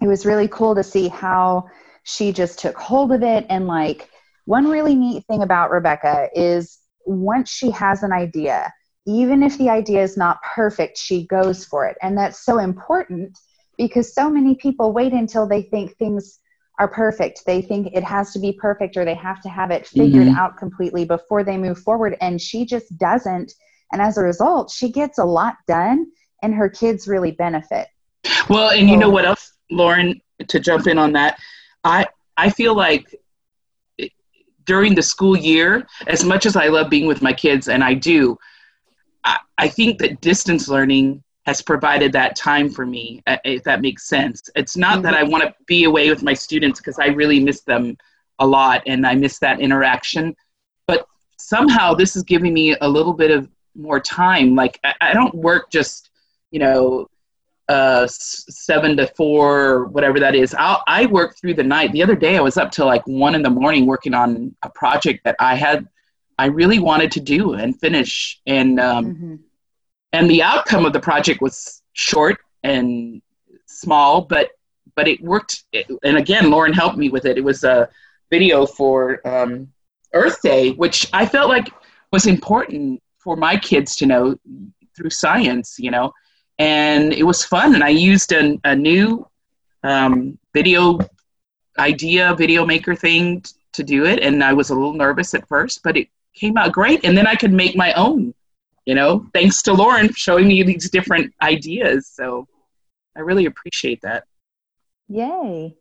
it 0.00 0.06
was 0.06 0.24
really 0.24 0.48
cool 0.48 0.76
to 0.76 0.84
see 0.84 1.08
how 1.08 1.68
she 2.04 2.32
just 2.32 2.60
took 2.60 2.76
hold 2.76 3.12
of 3.12 3.22
it 3.22 3.46
and 3.48 3.66
like 3.66 4.08
one 4.44 4.68
really 4.68 4.94
neat 4.94 5.24
thing 5.26 5.42
about 5.42 5.70
Rebecca 5.70 6.28
is 6.34 6.78
once 7.04 7.50
she 7.50 7.70
has 7.70 8.02
an 8.02 8.12
idea, 8.12 8.72
even 9.06 9.42
if 9.42 9.58
the 9.58 9.68
idea 9.68 10.02
is 10.02 10.16
not 10.16 10.38
perfect, 10.54 10.96
she 10.98 11.26
goes 11.26 11.64
for 11.64 11.86
it. 11.86 11.96
And 12.02 12.16
that's 12.16 12.44
so 12.44 12.58
important 12.58 13.38
because 13.76 14.14
so 14.14 14.30
many 14.30 14.54
people 14.54 14.92
wait 14.92 15.12
until 15.12 15.46
they 15.46 15.62
think 15.62 15.96
things 15.96 16.38
are 16.78 16.88
perfect. 16.88 17.42
They 17.46 17.62
think 17.62 17.88
it 17.92 18.04
has 18.04 18.32
to 18.32 18.38
be 18.38 18.52
perfect 18.52 18.96
or 18.96 19.04
they 19.04 19.14
have 19.14 19.40
to 19.42 19.48
have 19.48 19.70
it 19.70 19.86
figured 19.86 20.26
mm-hmm. 20.26 20.38
out 20.38 20.56
completely 20.56 21.04
before 21.04 21.44
they 21.44 21.56
move 21.56 21.78
forward. 21.78 22.16
And 22.20 22.40
she 22.40 22.64
just 22.64 22.96
doesn't. 22.98 23.52
And 23.92 24.00
as 24.00 24.18
a 24.18 24.22
result, 24.22 24.70
she 24.70 24.90
gets 24.90 25.18
a 25.18 25.24
lot 25.24 25.56
done 25.66 26.06
and 26.42 26.54
her 26.54 26.68
kids 26.68 27.06
really 27.06 27.32
benefit. 27.32 27.88
Well, 28.48 28.70
and 28.70 28.88
you 28.88 28.96
know 28.96 29.10
what 29.10 29.24
else, 29.24 29.52
Lauren, 29.70 30.20
to 30.48 30.60
jump 30.60 30.86
in 30.86 30.98
on 30.98 31.12
that, 31.12 31.38
I 31.84 32.06
I 32.36 32.50
feel 32.50 32.74
like 32.74 33.14
during 34.64 34.94
the 34.94 35.02
school 35.02 35.36
year, 35.36 35.86
as 36.06 36.24
much 36.24 36.46
as 36.46 36.56
I 36.56 36.68
love 36.68 36.90
being 36.90 37.06
with 37.06 37.22
my 37.22 37.32
kids, 37.32 37.68
and 37.68 37.82
I 37.82 37.94
do, 37.94 38.38
I, 39.24 39.38
I 39.58 39.68
think 39.68 39.98
that 39.98 40.20
distance 40.20 40.68
learning 40.68 41.22
has 41.46 41.60
provided 41.60 42.12
that 42.12 42.36
time 42.36 42.70
for 42.70 42.86
me, 42.86 43.22
uh, 43.26 43.36
if 43.44 43.64
that 43.64 43.80
makes 43.80 44.08
sense. 44.08 44.48
It's 44.54 44.76
not 44.76 44.94
mm-hmm. 44.94 45.02
that 45.02 45.14
I 45.14 45.24
want 45.24 45.42
to 45.44 45.54
be 45.66 45.84
away 45.84 46.08
with 46.08 46.22
my 46.22 46.34
students 46.34 46.80
because 46.80 46.98
I 46.98 47.06
really 47.06 47.40
miss 47.40 47.62
them 47.62 47.96
a 48.38 48.46
lot 48.46 48.82
and 48.86 49.06
I 49.06 49.14
miss 49.14 49.38
that 49.40 49.60
interaction. 49.60 50.36
But 50.86 51.06
somehow 51.38 51.94
this 51.94 52.16
is 52.16 52.22
giving 52.22 52.54
me 52.54 52.76
a 52.80 52.88
little 52.88 53.12
bit 53.12 53.30
of 53.30 53.48
more 53.74 54.00
time. 54.00 54.54
Like 54.54 54.78
I, 54.84 54.94
I 55.00 55.14
don't 55.14 55.34
work 55.34 55.70
just, 55.70 56.10
you 56.50 56.60
know, 56.60 57.08
uh, 57.68 58.06
seven 58.08 58.96
to 58.96 59.06
four, 59.08 59.86
whatever 59.86 60.18
that 60.20 60.34
is. 60.34 60.54
I'll, 60.58 60.82
I 60.86 61.06
work 61.06 61.36
through 61.38 61.54
the 61.54 61.62
night. 61.62 61.92
The 61.92 62.02
other 62.02 62.16
day, 62.16 62.36
I 62.36 62.40
was 62.40 62.56
up 62.56 62.70
till 62.70 62.86
like 62.86 63.06
one 63.06 63.34
in 63.34 63.42
the 63.42 63.50
morning 63.50 63.86
working 63.86 64.14
on 64.14 64.54
a 64.62 64.70
project 64.70 65.24
that 65.24 65.36
I 65.38 65.54
had, 65.54 65.88
I 66.38 66.46
really 66.46 66.78
wanted 66.78 67.12
to 67.12 67.20
do 67.20 67.54
and 67.54 67.78
finish. 67.78 68.40
And 68.46 68.80
um, 68.80 69.06
mm-hmm. 69.06 69.34
and 70.12 70.30
the 70.30 70.42
outcome 70.42 70.84
of 70.84 70.92
the 70.92 71.00
project 71.00 71.40
was 71.40 71.82
short 71.92 72.38
and 72.62 73.22
small, 73.66 74.22
but 74.22 74.50
but 74.94 75.08
it 75.08 75.22
worked. 75.22 75.64
And 76.02 76.16
again, 76.18 76.50
Lauren 76.50 76.72
helped 76.72 76.98
me 76.98 77.08
with 77.08 77.24
it. 77.24 77.38
It 77.38 77.44
was 77.44 77.64
a 77.64 77.88
video 78.30 78.66
for 78.66 79.26
um, 79.26 79.68
Earth 80.12 80.42
Day, 80.42 80.72
which 80.72 81.08
I 81.12 81.26
felt 81.26 81.48
like 81.48 81.68
was 82.12 82.26
important 82.26 83.02
for 83.18 83.36
my 83.36 83.56
kids 83.56 83.96
to 83.96 84.06
know 84.06 84.36
through 84.96 85.10
science. 85.10 85.76
You 85.78 85.92
know 85.92 86.12
and 86.62 87.12
it 87.12 87.24
was 87.24 87.44
fun. 87.44 87.74
And 87.74 87.82
I 87.82 87.88
used 87.88 88.30
a, 88.32 88.56
a 88.62 88.76
new 88.76 89.26
um, 89.82 90.38
video 90.54 91.00
idea, 91.76 92.36
video 92.36 92.64
maker 92.64 92.94
thing 92.94 93.40
t- 93.40 93.50
to 93.72 93.82
do 93.82 94.04
it. 94.06 94.20
And 94.20 94.44
I 94.44 94.52
was 94.52 94.70
a 94.70 94.74
little 94.74 94.94
nervous 94.94 95.34
at 95.34 95.48
first, 95.48 95.82
but 95.82 95.96
it 95.96 96.06
came 96.34 96.56
out 96.56 96.70
great. 96.70 97.04
And 97.04 97.18
then 97.18 97.26
I 97.26 97.34
could 97.34 97.52
make 97.52 97.74
my 97.74 97.92
own, 97.94 98.32
you 98.84 98.94
know, 98.94 99.26
thanks 99.34 99.60
to 99.62 99.72
Lauren 99.72 100.12
showing 100.14 100.46
me 100.46 100.62
these 100.62 100.88
different 100.88 101.34
ideas. 101.42 102.06
So 102.14 102.46
I 103.16 103.20
really 103.20 103.46
appreciate 103.46 104.00
that. 104.02 104.22
Yay. 105.08 105.74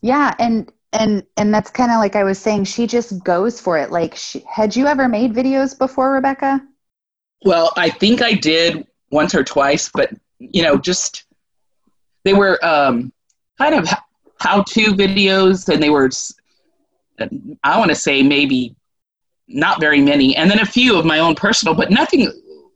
Yeah. 0.00 0.32
And, 0.38 0.70
and, 0.92 1.24
and 1.36 1.52
that's 1.52 1.70
kind 1.70 1.90
of 1.90 1.98
like 1.98 2.14
I 2.14 2.22
was 2.22 2.38
saying, 2.38 2.64
she 2.64 2.86
just 2.86 3.24
goes 3.24 3.60
for 3.60 3.78
it. 3.78 3.90
Like, 3.90 4.14
she, 4.14 4.44
had 4.48 4.76
you 4.76 4.86
ever 4.86 5.08
made 5.08 5.34
videos 5.34 5.76
before, 5.76 6.12
Rebecca? 6.12 6.60
Well, 7.44 7.72
I 7.76 7.90
think 7.90 8.22
I 8.22 8.34
did 8.34 8.86
once 9.10 9.34
or 9.34 9.44
twice, 9.44 9.90
but 9.92 10.10
you 10.38 10.62
know, 10.62 10.76
just 10.76 11.24
they 12.24 12.34
were 12.34 12.62
um, 12.64 13.12
kind 13.58 13.74
of 13.74 13.88
how-to 14.40 14.92
videos, 14.92 15.68
and 15.72 15.82
they 15.82 15.90
were 15.90 16.10
I 17.62 17.78
want 17.78 17.90
to 17.90 17.94
say 17.94 18.22
maybe 18.22 18.74
not 19.48 19.80
very 19.80 20.00
many, 20.00 20.36
and 20.36 20.50
then 20.50 20.60
a 20.60 20.66
few 20.66 20.98
of 20.98 21.04
my 21.04 21.18
own 21.18 21.34
personal, 21.34 21.74
but 21.74 21.90
nothing 21.90 22.30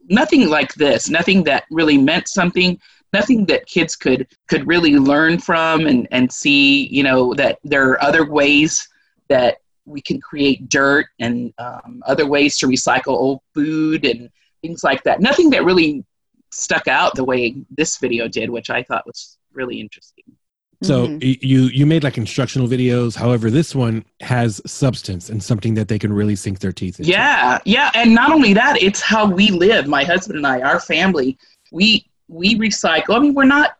nothing 0.08 0.48
like 0.48 0.74
this, 0.74 1.08
nothing 1.08 1.42
that 1.44 1.64
really 1.70 1.96
meant 1.96 2.28
something, 2.28 2.78
nothing 3.12 3.46
that 3.46 3.66
kids 3.66 3.96
could 3.96 4.26
could 4.48 4.66
really 4.66 4.96
learn 4.96 5.38
from 5.38 5.86
and 5.86 6.06
and 6.10 6.30
see, 6.30 6.86
you 6.88 7.02
know, 7.02 7.34
that 7.34 7.58
there 7.64 7.90
are 7.90 8.02
other 8.02 8.28
ways 8.30 8.88
that 9.28 9.58
we 9.86 10.00
can 10.00 10.20
create 10.20 10.68
dirt 10.68 11.06
and 11.20 11.52
um, 11.58 12.02
other 12.06 12.26
ways 12.26 12.58
to 12.58 12.66
recycle 12.66 13.08
old 13.08 13.40
food 13.52 14.04
and 14.04 14.30
things 14.62 14.82
like 14.82 15.02
that. 15.04 15.20
Nothing 15.20 15.50
that 15.50 15.64
really 15.64 16.04
stuck 16.54 16.88
out 16.88 17.14
the 17.14 17.24
way 17.24 17.56
this 17.70 17.98
video 17.98 18.28
did, 18.28 18.50
which 18.50 18.70
I 18.70 18.82
thought 18.82 19.06
was 19.06 19.38
really 19.52 19.80
interesting. 19.80 20.24
So 20.82 21.06
mm-hmm. 21.06 21.18
you 21.22 21.62
you 21.62 21.86
made 21.86 22.04
like 22.04 22.18
instructional 22.18 22.68
videos. 22.68 23.16
However, 23.16 23.50
this 23.50 23.74
one 23.74 24.04
has 24.20 24.60
substance 24.66 25.30
and 25.30 25.42
something 25.42 25.74
that 25.74 25.88
they 25.88 25.98
can 25.98 26.12
really 26.12 26.36
sink 26.36 26.58
their 26.58 26.72
teeth 26.72 26.98
into. 26.98 27.10
Yeah, 27.10 27.58
yeah, 27.64 27.90
and 27.94 28.14
not 28.14 28.32
only 28.32 28.52
that, 28.54 28.82
it's 28.82 29.00
how 29.00 29.30
we 29.30 29.50
live. 29.50 29.86
My 29.86 30.04
husband 30.04 30.36
and 30.36 30.46
I, 30.46 30.60
our 30.60 30.80
family, 30.80 31.38
we 31.72 32.06
we 32.28 32.56
recycle. 32.56 33.16
I 33.16 33.20
mean, 33.20 33.34
we're 33.34 33.44
not 33.44 33.76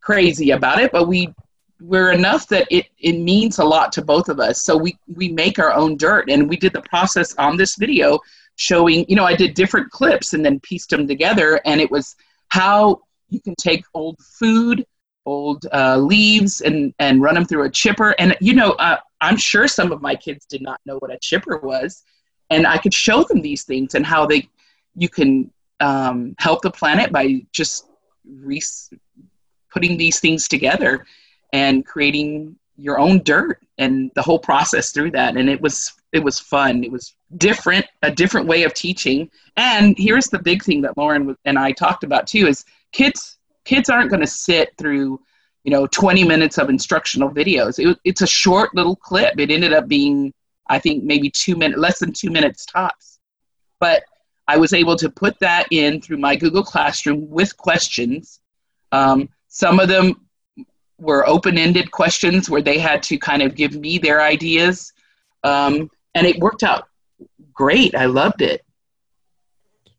crazy 0.00 0.50
about 0.52 0.80
it, 0.80 0.92
but 0.92 1.08
we 1.08 1.34
we're 1.80 2.12
enough 2.12 2.46
that 2.48 2.68
it 2.70 2.86
it 2.98 3.18
means 3.18 3.58
a 3.58 3.64
lot 3.64 3.90
to 3.92 4.02
both 4.02 4.28
of 4.28 4.38
us. 4.38 4.62
So 4.62 4.76
we 4.76 4.96
we 5.12 5.30
make 5.30 5.58
our 5.58 5.72
own 5.72 5.96
dirt, 5.96 6.30
and 6.30 6.48
we 6.48 6.56
did 6.56 6.72
the 6.72 6.82
process 6.82 7.34
on 7.36 7.56
this 7.56 7.76
video 7.76 8.20
showing, 8.58 9.06
you 9.08 9.16
know, 9.16 9.24
I 9.24 9.34
did 9.34 9.54
different 9.54 9.90
clips 9.90 10.34
and 10.34 10.44
then 10.44 10.60
pieced 10.60 10.90
them 10.90 11.06
together, 11.06 11.60
and 11.64 11.80
it 11.80 11.90
was 11.90 12.16
how 12.48 13.00
you 13.30 13.40
can 13.40 13.54
take 13.54 13.84
old 13.94 14.18
food, 14.18 14.84
old 15.24 15.66
uh, 15.72 15.96
leaves, 15.96 16.60
and 16.60 16.92
and 16.98 17.22
run 17.22 17.34
them 17.34 17.44
through 17.44 17.64
a 17.64 17.70
chipper. 17.70 18.14
And 18.18 18.36
you 18.40 18.54
know, 18.54 18.72
uh, 18.72 18.98
I'm 19.20 19.36
sure 19.36 19.68
some 19.68 19.92
of 19.92 20.02
my 20.02 20.14
kids 20.14 20.44
did 20.44 20.60
not 20.60 20.80
know 20.84 20.98
what 20.98 21.12
a 21.12 21.18
chipper 21.22 21.58
was, 21.58 22.02
and 22.50 22.66
I 22.66 22.78
could 22.78 22.92
show 22.92 23.22
them 23.22 23.40
these 23.40 23.62
things 23.62 23.94
and 23.94 24.04
how 24.04 24.26
they 24.26 24.48
you 24.96 25.08
can 25.08 25.50
um, 25.80 26.34
help 26.38 26.62
the 26.62 26.70
planet 26.70 27.12
by 27.12 27.46
just 27.52 27.88
re- 28.28 28.60
putting 29.72 29.96
these 29.96 30.18
things 30.18 30.48
together 30.48 31.06
and 31.52 31.86
creating 31.86 32.56
your 32.78 32.98
own 32.98 33.22
dirt 33.24 33.60
and 33.76 34.10
the 34.14 34.22
whole 34.22 34.38
process 34.38 34.92
through 34.92 35.10
that. 35.10 35.36
And 35.36 35.50
it 35.50 35.60
was 35.60 35.92
it 36.12 36.22
was 36.22 36.38
fun. 36.38 36.84
It 36.84 36.90
was 36.90 37.14
different 37.36 37.84
a 38.02 38.10
different 38.10 38.46
way 38.46 38.62
of 38.62 38.72
teaching. 38.72 39.30
And 39.56 39.96
here's 39.98 40.26
the 40.26 40.38
big 40.38 40.62
thing 40.62 40.80
that 40.82 40.96
lauren 40.96 41.36
and 41.44 41.58
i 41.58 41.72
talked 41.72 42.04
about 42.04 42.26
too 42.26 42.46
is 42.46 42.64
kids 42.92 43.38
kids 43.64 43.90
aren't 43.90 44.10
going 44.10 44.20
to 44.20 44.26
sit 44.26 44.70
through 44.78 45.20
you 45.64 45.70
know 45.70 45.86
20 45.88 46.24
minutes 46.24 46.56
of 46.56 46.70
instructional 46.70 47.30
videos. 47.30 47.78
It, 47.78 47.98
it's 48.04 48.22
a 48.22 48.26
short 48.26 48.74
little 48.74 48.96
clip. 48.96 49.38
It 49.38 49.50
ended 49.50 49.72
up 49.72 49.88
being 49.88 50.32
i 50.68 50.78
think 50.78 51.04
maybe 51.04 51.30
two 51.30 51.56
minutes 51.56 51.80
less 51.80 51.98
than 51.98 52.12
two 52.12 52.30
minutes 52.30 52.64
tops. 52.64 53.18
But 53.80 54.04
i 54.46 54.56
was 54.56 54.72
able 54.72 54.96
to 54.96 55.10
put 55.10 55.38
that 55.40 55.66
in 55.72 56.00
through 56.00 56.18
my 56.18 56.36
google 56.36 56.62
classroom 56.62 57.28
with 57.28 57.56
questions. 57.56 58.40
Um, 58.92 59.28
some 59.48 59.80
of 59.80 59.88
them 59.88 60.27
were 60.98 61.26
open-ended 61.28 61.90
questions 61.90 62.50
where 62.50 62.62
they 62.62 62.78
had 62.78 63.02
to 63.04 63.18
kind 63.18 63.42
of 63.42 63.54
give 63.54 63.74
me 63.74 63.98
their 63.98 64.20
ideas 64.20 64.92
um, 65.44 65.90
and 66.14 66.26
it 66.26 66.38
worked 66.38 66.62
out 66.62 66.88
great 67.52 67.94
i 67.94 68.06
loved 68.06 68.42
it 68.42 68.64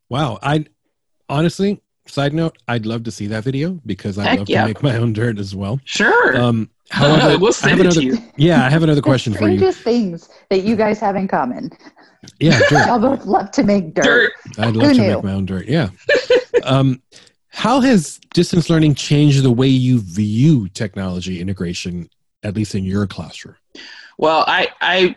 wow 0.08 0.38
i 0.42 0.64
honestly 1.28 1.80
side 2.06 2.32
note 2.32 2.56
i'd 2.68 2.86
love 2.86 3.02
to 3.04 3.10
see 3.10 3.26
that 3.26 3.44
video 3.44 3.80
because 3.86 4.18
i 4.18 4.34
love 4.34 4.48
yeah. 4.48 4.62
to 4.62 4.68
make 4.68 4.82
my 4.82 4.96
own 4.96 5.12
dirt 5.12 5.38
as 5.38 5.54
well 5.54 5.78
sure 5.84 6.36
um 6.36 6.68
however 6.90 7.38
we'll 7.38 7.52
send 7.52 7.80
it 7.80 7.90
to 7.92 8.02
you. 8.02 8.18
yeah 8.36 8.64
i 8.64 8.70
have 8.70 8.82
another 8.82 9.02
question 9.02 9.32
for 9.32 9.48
you 9.48 9.58
strangest 9.58 9.80
things 9.82 10.28
that 10.48 10.64
you 10.64 10.74
guys 10.74 10.98
have 10.98 11.16
in 11.16 11.28
common 11.28 11.70
yeah 12.40 12.58
dirt. 12.68 12.70
y'all 12.86 12.98
both 12.98 13.24
love 13.26 13.50
to 13.50 13.62
make 13.62 13.94
dirt, 13.94 14.32
dirt. 14.46 14.58
i'd 14.58 14.74
love 14.74 14.88
Who 14.88 14.94
to 14.94 15.00
knew? 15.00 15.14
make 15.14 15.24
my 15.24 15.32
own 15.32 15.46
dirt 15.46 15.68
yeah 15.68 15.90
um 16.64 17.00
How 17.50 17.80
has 17.80 18.18
distance 18.32 18.70
learning 18.70 18.94
changed 18.94 19.42
the 19.42 19.50
way 19.50 19.68
you 19.68 20.00
view 20.00 20.68
technology 20.68 21.40
integration, 21.40 22.08
at 22.42 22.54
least 22.54 22.74
in 22.74 22.84
your 22.84 23.06
classroom? 23.06 23.56
Well, 24.18 24.44
I, 24.46 24.68
I 24.80 25.16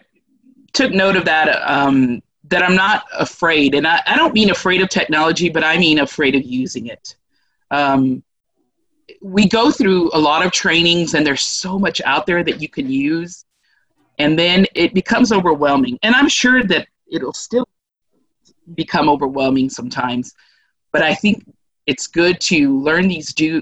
took 0.73 0.91
note 0.91 1.15
of 1.15 1.25
that. 1.25 1.49
Um, 1.69 2.21
that 2.49 2.61
I'm 2.61 2.75
not 2.75 3.05
afraid, 3.17 3.73
and 3.73 3.87
I, 3.87 4.01
I, 4.05 4.15
don't 4.15 4.33
mean 4.33 4.51
afraid 4.51 4.81
of 4.81 4.89
technology, 4.89 5.49
but 5.49 5.63
I 5.63 5.77
mean 5.77 5.99
afraid 5.99 6.35
of 6.35 6.43
using 6.43 6.87
it. 6.87 7.15
Um, 7.71 8.21
we 9.21 9.47
go 9.47 9.71
through 9.71 10.11
a 10.13 10.19
lot 10.19 10.45
of 10.45 10.51
trainings, 10.51 11.13
and 11.13 11.25
there's 11.25 11.41
so 11.41 11.79
much 11.79 12.01
out 12.05 12.25
there 12.25 12.43
that 12.43 12.61
you 12.61 12.67
can 12.67 12.91
use, 12.91 13.45
and 14.19 14.37
then 14.37 14.67
it 14.75 14.93
becomes 14.93 15.31
overwhelming. 15.31 15.97
And 16.03 16.13
I'm 16.13 16.27
sure 16.27 16.63
that 16.63 16.87
it'll 17.09 17.33
still 17.33 17.67
become 18.75 19.09
overwhelming 19.09 19.69
sometimes, 19.69 20.33
but 20.91 21.01
I 21.01 21.15
think 21.15 21.45
it's 21.85 22.07
good 22.07 22.39
to 22.41 22.79
learn 22.79 23.07
these 23.07 23.33
do 23.33 23.61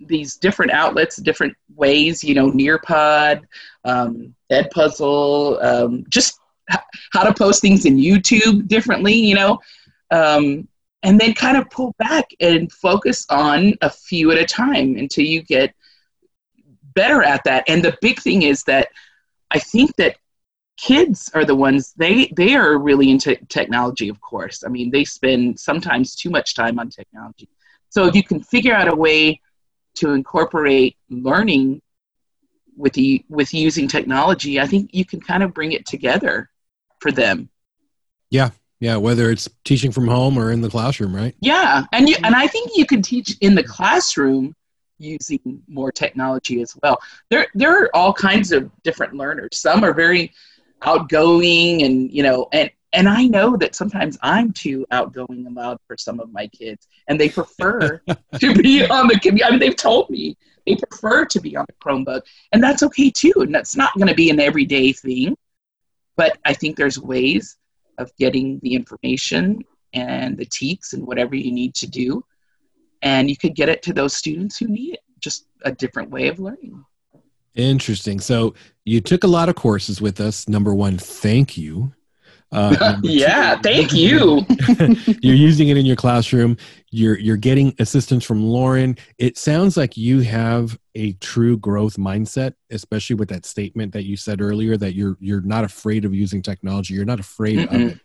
these 0.00 0.36
different 0.36 0.72
outlets, 0.72 1.16
different 1.16 1.54
ways. 1.74 2.24
You 2.24 2.34
know, 2.34 2.50
Nearpod, 2.50 3.42
um, 3.84 4.34
Edpuzzle, 4.50 5.62
um, 5.62 6.04
just 6.08 6.38
how 7.12 7.22
to 7.22 7.34
post 7.34 7.60
things 7.60 7.84
in 7.86 7.96
YouTube 7.96 8.66
differently. 8.66 9.14
You 9.14 9.34
know, 9.34 9.58
um, 10.10 10.68
and 11.02 11.18
then 11.20 11.34
kind 11.34 11.56
of 11.56 11.70
pull 11.70 11.94
back 11.98 12.26
and 12.40 12.70
focus 12.72 13.26
on 13.30 13.74
a 13.82 13.90
few 13.90 14.30
at 14.32 14.38
a 14.38 14.44
time 14.44 14.96
until 14.96 15.24
you 15.24 15.42
get 15.42 15.74
better 16.94 17.22
at 17.22 17.44
that. 17.44 17.64
And 17.68 17.84
the 17.84 17.96
big 18.00 18.20
thing 18.20 18.42
is 18.42 18.62
that 18.64 18.88
I 19.50 19.58
think 19.58 19.94
that 19.96 20.16
kids 20.76 21.30
are 21.34 21.44
the 21.44 21.54
ones 21.54 21.92
they 21.98 22.32
they 22.36 22.54
are 22.54 22.78
really 22.78 23.10
into 23.10 23.36
technology 23.48 24.08
of 24.08 24.18
course 24.22 24.64
i 24.64 24.68
mean 24.68 24.90
they 24.90 25.04
spend 25.04 25.60
sometimes 25.60 26.16
too 26.16 26.30
much 26.30 26.54
time 26.54 26.78
on 26.78 26.88
technology 26.88 27.46
so 27.90 28.06
if 28.06 28.14
you 28.14 28.22
can 28.22 28.40
figure 28.40 28.74
out 28.74 28.88
a 28.88 28.94
way 28.94 29.40
to 29.96 30.12
incorporate 30.12 30.96
learning 31.10 31.82
with 32.76 32.94
the 32.94 33.24
with 33.28 33.52
using 33.52 33.86
technology, 33.86 34.58
I 34.58 34.66
think 34.66 34.90
you 34.94 35.04
can 35.04 35.20
kind 35.20 35.42
of 35.42 35.52
bring 35.52 35.72
it 35.72 35.84
together 35.86 36.48
for 37.00 37.12
them. 37.12 37.50
Yeah. 38.30 38.50
Yeah, 38.78 38.96
whether 38.96 39.30
it's 39.30 39.46
teaching 39.64 39.92
from 39.92 40.08
home 40.08 40.38
or 40.38 40.50
in 40.52 40.62
the 40.62 40.70
classroom, 40.70 41.14
right? 41.14 41.34
Yeah. 41.40 41.84
And 41.92 42.08
you 42.08 42.16
and 42.24 42.34
I 42.34 42.46
think 42.46 42.70
you 42.74 42.86
can 42.86 43.02
teach 43.02 43.36
in 43.42 43.54
the 43.54 43.62
classroom 43.62 44.54
using 44.96 45.62
more 45.68 45.92
technology 45.92 46.62
as 46.62 46.74
well. 46.82 46.98
There 47.28 47.46
there 47.54 47.82
are 47.82 47.90
all 47.94 48.14
kinds 48.14 48.52
of 48.52 48.70
different 48.82 49.14
learners. 49.14 49.58
Some 49.58 49.84
are 49.84 49.92
very 49.92 50.32
outgoing 50.82 51.82
and 51.82 52.10
you 52.10 52.22
know 52.22 52.48
and 52.52 52.70
and 52.92 53.08
I 53.08 53.24
know 53.24 53.56
that 53.56 53.74
sometimes 53.74 54.18
I'm 54.22 54.52
too 54.52 54.84
outgoing 54.90 55.46
and 55.46 55.54
loud 55.54 55.78
for 55.86 55.96
some 55.96 56.18
of 56.18 56.32
my 56.32 56.48
kids, 56.48 56.88
and 57.08 57.20
they 57.20 57.28
prefer 57.28 58.02
to 58.40 58.54
be 58.54 58.84
on 58.86 59.06
the 59.06 59.18
computer. 59.20 59.44
I 59.44 59.50
mean, 59.50 59.60
they've 59.60 59.76
told 59.76 60.10
me 60.10 60.36
they 60.66 60.76
prefer 60.76 61.24
to 61.26 61.40
be 61.40 61.56
on 61.56 61.66
the 61.68 61.74
Chromebook, 61.84 62.22
and 62.52 62.62
that's 62.62 62.82
okay 62.82 63.10
too. 63.10 63.32
And 63.36 63.54
that's 63.54 63.76
not 63.76 63.94
going 63.96 64.08
to 64.08 64.14
be 64.14 64.30
an 64.30 64.40
everyday 64.40 64.92
thing, 64.92 65.36
but 66.16 66.38
I 66.44 66.52
think 66.52 66.76
there's 66.76 66.98
ways 66.98 67.56
of 67.98 68.14
getting 68.16 68.58
the 68.62 68.74
information 68.74 69.62
and 69.92 70.36
the 70.36 70.46
TEKS 70.46 70.92
and 70.92 71.06
whatever 71.06 71.36
you 71.36 71.52
need 71.52 71.74
to 71.76 71.86
do, 71.86 72.24
and 73.02 73.30
you 73.30 73.36
could 73.36 73.54
get 73.54 73.68
it 73.68 73.82
to 73.82 73.92
those 73.92 74.14
students 74.14 74.58
who 74.58 74.66
need 74.66 74.94
it. 74.94 75.00
Just 75.20 75.46
a 75.62 75.70
different 75.70 76.10
way 76.10 76.28
of 76.28 76.40
learning. 76.40 76.84
Interesting. 77.54 78.20
So 78.20 78.54
you 78.84 79.00
took 79.00 79.22
a 79.22 79.28
lot 79.28 79.48
of 79.48 79.54
courses 79.54 80.00
with 80.00 80.20
us. 80.20 80.48
Number 80.48 80.72
one, 80.74 80.98
thank 80.98 81.58
you 81.58 81.92
uh, 82.52 82.98
yeah, 83.02 83.56
two, 83.56 83.62
thank 83.62 83.92
you. 83.92 84.44
you're 85.22 85.34
using 85.34 85.68
it 85.68 85.76
in 85.76 85.86
your 85.86 85.96
classroom. 85.96 86.56
You're 86.90 87.18
you're 87.18 87.36
getting 87.36 87.74
assistance 87.78 88.24
from 88.24 88.42
Lauren. 88.42 88.96
It 89.18 89.38
sounds 89.38 89.76
like 89.76 89.96
you 89.96 90.20
have 90.20 90.78
a 90.94 91.12
true 91.14 91.56
growth 91.56 91.96
mindset, 91.96 92.54
especially 92.70 93.16
with 93.16 93.28
that 93.28 93.46
statement 93.46 93.92
that 93.92 94.04
you 94.04 94.16
said 94.16 94.40
earlier 94.40 94.76
that 94.76 94.94
you're 94.94 95.16
you're 95.20 95.42
not 95.42 95.64
afraid 95.64 96.04
of 96.04 96.14
using 96.14 96.42
technology. 96.42 96.94
You're 96.94 97.04
not 97.04 97.20
afraid 97.20 97.58
Mm-mm. 97.58 97.74
of 97.74 97.92
it. 97.92 98.00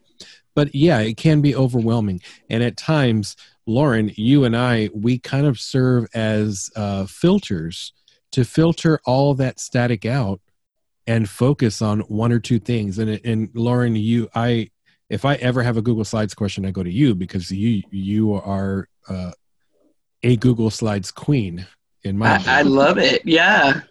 But 0.54 0.74
yeah, 0.74 1.00
it 1.00 1.18
can 1.18 1.42
be 1.42 1.56
overwhelming, 1.56 2.22
and 2.50 2.64
at 2.64 2.78
times, 2.78 3.36
Lauren, 3.66 4.12
you 4.16 4.46
and 4.46 4.56
I, 4.56 4.90
we 4.94 5.20
kind 5.20 5.46
of 5.46 5.60
serve 5.60 6.08
as 6.14 6.70
uh, 6.76 7.06
filters 7.08 7.94
to 8.32 8.46
filter 8.46 9.00
all 9.06 9.34
that 9.36 9.60
static 9.60 10.06
out 10.06 10.40
and 11.08 11.30
focus 11.30 11.82
on 11.82 12.02
one 12.02 12.32
or 12.32 12.40
two 12.40 12.60
things. 12.60 13.00
And 13.00 13.22
and 13.24 13.50
Lauren, 13.54 13.96
you, 13.96 14.30
I, 14.34 14.70
if 15.10 15.26
I 15.26 15.36
ever 15.36 15.64
have 15.64 15.78
a 15.78 15.82
Google 15.82 16.06
Slides 16.06 16.34
question, 16.34 16.66
I 16.66 16.72
go 16.72 16.84
to 16.84 16.92
you 16.92 17.16
because 17.16 17.52
you 17.52 17.84
you 17.92 18.34
are 18.34 18.88
uh, 19.08 19.32
a 20.24 20.36
Google 20.38 20.70
Slides 20.70 21.12
queen 21.12 21.66
in 22.04 22.18
my. 22.18 22.38
I, 22.46 22.60
I 22.60 22.62
love 22.64 22.98
it. 22.98 23.22
Yeah. 23.26 23.82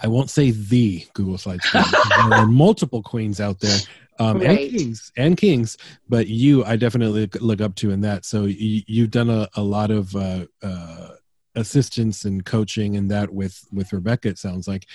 I 0.00 0.06
won't 0.06 0.30
say 0.30 0.52
the 0.52 1.04
Google 1.14 1.38
Slides 1.38 1.68
queen. 1.70 1.84
there 2.28 2.38
are 2.38 2.46
multiple 2.66 3.02
queens 3.02 3.40
out 3.40 3.60
there. 3.60 3.78
Um, 4.20 4.40
right. 4.40 4.50
and 4.50 4.70
kings 4.70 5.12
and 5.16 5.36
kings 5.36 5.78
but 6.08 6.26
you 6.26 6.64
i 6.64 6.74
definitely 6.74 7.30
look 7.40 7.60
up 7.60 7.76
to 7.76 7.92
in 7.92 8.00
that 8.00 8.24
so 8.24 8.46
you, 8.46 9.02
have 9.02 9.12
done 9.12 9.30
a, 9.30 9.48
a 9.54 9.62
lot 9.62 9.92
of 9.92 10.12
uh, 10.16 10.44
uh, 10.60 11.10
assistance 11.54 12.24
and 12.24 12.44
coaching 12.44 12.96
and 12.96 13.08
that 13.12 13.32
with 13.32 13.64
with 13.72 13.92
rebecca 13.92 14.26
it 14.26 14.36
sounds 14.36 14.66
like 14.66 14.88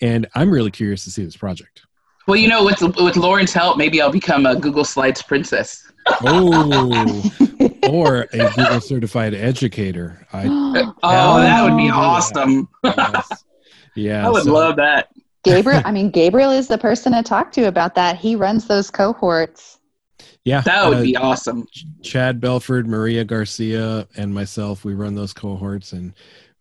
and 0.00 0.26
I'm 0.34 0.50
really 0.50 0.70
curious 0.70 1.04
to 1.04 1.10
see 1.10 1.24
this 1.24 1.36
project. 1.36 1.82
Well, 2.26 2.36
you 2.36 2.48
know, 2.48 2.64
with 2.64 2.80
with 2.80 3.16
Lauren's 3.16 3.52
help, 3.52 3.76
maybe 3.76 4.00
I'll 4.00 4.10
become 4.10 4.46
a 4.46 4.56
Google 4.56 4.84
Slides 4.84 5.22
princess. 5.22 5.90
oh, 6.22 7.30
or 7.88 8.26
a 8.32 8.50
Google 8.56 8.80
certified 8.80 9.34
educator. 9.34 10.26
I, 10.32 10.46
oh, 11.02 11.38
that 11.40 11.62
would 11.62 11.76
be 11.76 11.90
awesome. 11.90 12.68
yes. 12.82 13.44
Yeah, 13.94 14.26
I 14.26 14.30
would 14.30 14.44
so, 14.44 14.52
love 14.52 14.76
that. 14.76 15.10
Gabriel, 15.44 15.82
I 15.84 15.92
mean, 15.92 16.10
Gabriel 16.10 16.50
is 16.50 16.66
the 16.68 16.78
person 16.78 17.12
to 17.12 17.22
talk 17.22 17.52
to 17.52 17.68
about 17.68 17.94
that. 17.94 18.16
He 18.16 18.34
runs 18.34 18.66
those 18.66 18.90
cohorts. 18.90 19.78
Yeah, 20.44 20.62
that 20.62 20.88
would 20.88 20.98
uh, 20.98 21.02
be 21.02 21.16
awesome. 21.16 21.66
Chad 22.02 22.40
Belford, 22.40 22.86
Maria 22.86 23.24
Garcia, 23.24 24.08
and 24.16 24.34
myself, 24.34 24.84
we 24.84 24.94
run 24.94 25.14
those 25.14 25.32
cohorts, 25.32 25.92
and 25.92 26.12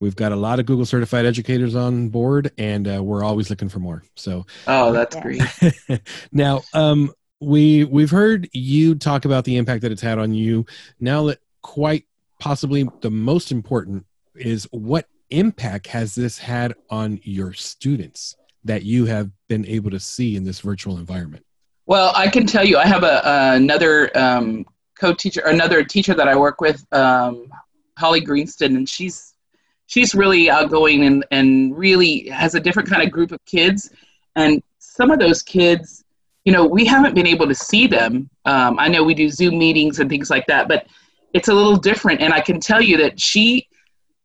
We've 0.03 0.17
got 0.17 0.33
a 0.33 0.35
lot 0.35 0.59
of 0.59 0.65
Google 0.65 0.85
certified 0.85 1.25
educators 1.25 1.75
on 1.75 2.09
board, 2.09 2.51
and 2.57 2.85
uh, 2.89 3.01
we're 3.01 3.23
always 3.23 3.49
looking 3.49 3.69
for 3.69 3.79
more. 3.79 4.03
So, 4.17 4.45
oh, 4.67 4.91
that's 4.91 5.15
great. 5.15 5.41
now, 6.33 6.61
um, 6.73 7.13
we 7.39 7.85
we've 7.85 8.11
heard 8.11 8.49
you 8.51 8.95
talk 8.95 9.23
about 9.23 9.45
the 9.45 9.55
impact 9.55 9.81
that 9.83 9.93
it's 9.93 10.01
had 10.01 10.19
on 10.19 10.33
you. 10.33 10.65
Now, 10.99 11.27
that 11.27 11.39
quite 11.61 12.03
possibly 12.37 12.85
the 12.99 13.09
most 13.09 13.49
important 13.49 14.05
is 14.35 14.67
what 14.71 15.07
impact 15.29 15.87
has 15.87 16.15
this 16.15 16.37
had 16.37 16.73
on 16.89 17.21
your 17.23 17.53
students 17.53 18.35
that 18.65 18.83
you 18.83 19.05
have 19.05 19.31
been 19.47 19.65
able 19.65 19.89
to 19.91 20.01
see 20.01 20.35
in 20.35 20.43
this 20.43 20.59
virtual 20.59 20.97
environment? 20.97 21.45
Well, 21.85 22.11
I 22.13 22.27
can 22.27 22.45
tell 22.45 22.65
you, 22.65 22.77
I 22.77 22.87
have 22.87 23.03
a, 23.03 23.21
another 23.55 24.11
um, 24.17 24.65
co-teacher, 24.99 25.43
another 25.45 25.81
teacher 25.81 26.13
that 26.13 26.27
I 26.27 26.35
work 26.35 26.59
with, 26.59 26.85
um, 26.93 27.47
Holly 27.97 28.19
Greenston, 28.19 28.75
and 28.75 28.89
she's 28.89 29.32
she's 29.93 30.15
really 30.15 30.49
outgoing 30.49 31.05
and, 31.05 31.23
and 31.29 31.77
really 31.77 32.27
has 32.29 32.55
a 32.55 32.59
different 32.59 32.89
kind 32.89 33.03
of 33.03 33.11
group 33.11 33.31
of 33.31 33.39
kids. 33.45 33.91
And 34.35 34.63
some 34.79 35.11
of 35.11 35.19
those 35.19 35.43
kids, 35.43 36.03
you 36.45 36.51
know, 36.51 36.65
we 36.65 36.83
haven't 36.83 37.13
been 37.13 37.27
able 37.27 37.47
to 37.47 37.53
see 37.53 37.85
them. 37.85 38.27
Um, 38.45 38.79
I 38.79 38.87
know 38.87 39.03
we 39.03 39.13
do 39.13 39.29
Zoom 39.29 39.59
meetings 39.59 39.99
and 39.99 40.09
things 40.09 40.31
like 40.31 40.47
that, 40.47 40.67
but 40.67 40.87
it's 41.33 41.47
a 41.47 41.53
little 41.53 41.75
different. 41.75 42.21
And 42.21 42.33
I 42.33 42.41
can 42.41 42.59
tell 42.59 42.81
you 42.81 42.97
that 42.97 43.19
she 43.19 43.67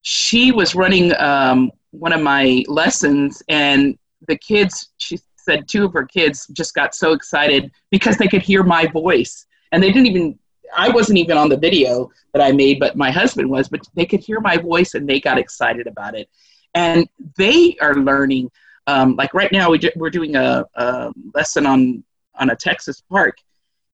she 0.01 0.53
was 0.53 0.75
running 0.75 1.15
um, 1.19 1.71
one 1.91 2.15
of 2.15 2.23
my 2.23 2.65
lessons, 2.67 3.43
and 3.49 3.99
the 4.27 4.39
kids, 4.39 4.91
she 4.97 5.19
said, 5.37 5.69
two 5.69 5.85
of 5.85 5.93
her 5.93 6.07
kids 6.07 6.47
just 6.53 6.73
got 6.73 6.95
so 6.95 7.13
excited 7.13 7.71
because 7.91 8.17
they 8.17 8.29
could 8.29 8.41
hear 8.41 8.63
my 8.63 8.87
voice, 8.87 9.45
and 9.73 9.83
they 9.83 9.93
didn't 9.93 10.07
even 10.07 10.39
I 10.77 10.89
wasn't 10.91 11.19
even 11.19 11.37
on 11.37 11.49
the 11.49 11.57
video 11.57 12.11
that 12.33 12.43
I 12.43 12.53
made, 12.53 12.79
but 12.79 12.97
my 12.97 13.11
husband 13.11 13.49
was. 13.51 13.69
But 13.69 13.89
they 13.95 14.07
could 14.07 14.21
hear 14.21 14.41
my 14.41 14.57
voice 14.57 14.95
and 14.95 15.09
they 15.09 15.21
got 15.21 15.39
excited 15.39 15.87
about 15.87 16.15
it, 16.15 16.29
and 16.75 17.09
they 17.37 17.77
are 17.81 17.95
learning. 17.95 18.51
Um, 18.87 19.17
like 19.17 19.35
right 19.35 19.53
now, 19.53 19.71
we 19.71 19.81
we're 19.97 20.11
doing 20.11 20.37
a, 20.37 20.65
a 20.75 21.13
lesson 21.35 21.67
on 21.67 22.05
on 22.35 22.51
a 22.51 22.57
Texas 22.57 23.03
park, 23.11 23.39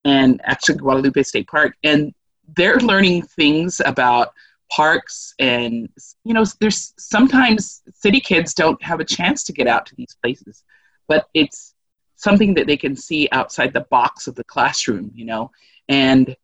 and 0.05 0.41
actually 0.45 0.77
Guadalupe 0.77 1.23
State 1.23 1.49
Park, 1.49 1.77
and 1.83 2.15
they're 2.57 2.79
learning 2.79 3.23
things 3.23 3.81
about 3.85 4.33
parks 4.71 5.35
and 5.39 5.89
you 6.25 6.33
know 6.35 6.45
there's 6.61 6.95
sometimes 6.99 7.83
city 7.95 8.21
kids 8.21 8.55
don't 8.55 8.83
have 8.83 8.99
a 8.99 9.05
chance 9.05 9.45
to 9.45 9.53
get 9.53 9.67
out 9.67 9.85
to 9.87 9.95
these 9.95 10.17
places 10.23 10.65
but 11.07 11.27
it's 11.35 11.75
something 12.17 12.55
that 12.55 12.67
they 12.67 12.77
can 12.77 12.97
see 12.97 13.29
outside 13.33 13.73
the 13.73 13.87
box 13.91 14.27
of 14.27 14.35
the 14.35 14.45
classroom 14.45 15.11
you 15.15 15.25
know 15.25 15.51
and 15.89 16.35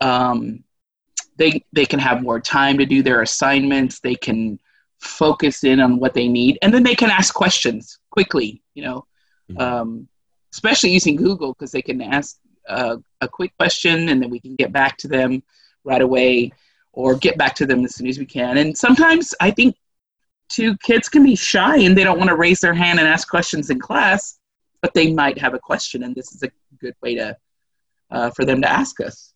um, 0.00 0.64
they 1.36 1.64
they 1.72 1.86
can 1.86 1.98
have 1.98 2.22
more 2.22 2.40
time 2.40 2.78
to 2.78 2.86
do 2.86 3.02
their 3.02 3.22
assignments. 3.22 4.00
They 4.00 4.14
can 4.14 4.58
focus 5.00 5.64
in 5.64 5.80
on 5.80 5.98
what 5.98 6.14
they 6.14 6.28
need, 6.28 6.58
and 6.62 6.72
then 6.72 6.82
they 6.82 6.94
can 6.94 7.10
ask 7.10 7.34
questions 7.34 7.98
quickly. 8.10 8.62
You 8.74 8.84
know, 8.84 9.06
mm-hmm. 9.50 9.60
um, 9.60 10.08
especially 10.52 10.90
using 10.90 11.16
Google 11.16 11.52
because 11.52 11.72
they 11.72 11.82
can 11.82 12.00
ask 12.00 12.38
uh, 12.68 12.96
a 13.20 13.28
quick 13.28 13.56
question, 13.56 14.08
and 14.08 14.22
then 14.22 14.30
we 14.30 14.40
can 14.40 14.54
get 14.54 14.72
back 14.72 14.96
to 14.98 15.08
them 15.08 15.42
right 15.84 16.02
away. 16.02 16.52
or 16.96 17.16
get 17.16 17.36
back 17.36 17.56
to 17.56 17.66
them 17.66 17.84
as 17.84 17.96
soon 17.96 18.06
as 18.06 18.20
we 18.20 18.24
can. 18.24 18.56
And 18.56 18.78
sometimes 18.78 19.34
I 19.40 19.50
think 19.50 19.74
two 20.48 20.76
kids 20.78 21.08
can 21.08 21.24
be 21.24 21.34
shy 21.34 21.78
and 21.78 21.98
they 21.98 22.04
don't 22.04 22.18
want 22.18 22.30
to 22.30 22.36
raise 22.36 22.60
their 22.60 22.72
hand 22.72 23.00
and 23.00 23.08
ask 23.08 23.28
questions 23.28 23.68
in 23.68 23.80
class, 23.80 24.38
but 24.80 24.94
they 24.94 25.12
might 25.12 25.36
have 25.36 25.54
a 25.54 25.58
question, 25.58 26.04
and 26.04 26.14
this 26.14 26.32
is 26.32 26.44
a 26.44 26.50
good 26.78 26.94
way 27.02 27.16
to 27.16 27.36
uh, 28.12 28.30
for 28.30 28.44
them 28.44 28.62
to 28.62 28.70
ask 28.70 29.00
us. 29.00 29.33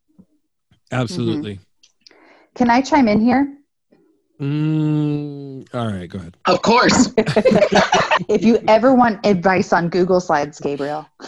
Absolutely. 0.90 1.55
Mm-hmm. 1.55 2.14
Can 2.55 2.70
I 2.70 2.81
chime 2.81 3.09
in 3.09 3.20
here? 3.20 3.55
Mm, 4.40 5.66
all 5.74 5.87
right, 5.87 6.09
go 6.09 6.18
ahead. 6.18 6.37
Of 6.46 6.62
course. 6.62 7.12
if 7.16 8.44
you 8.44 8.62
ever 8.68 8.94
want 8.94 9.24
advice 9.27 9.72
on 9.72 9.88
Google 9.88 10.20
Slides, 10.20 10.61
Gabriel. 10.61 11.09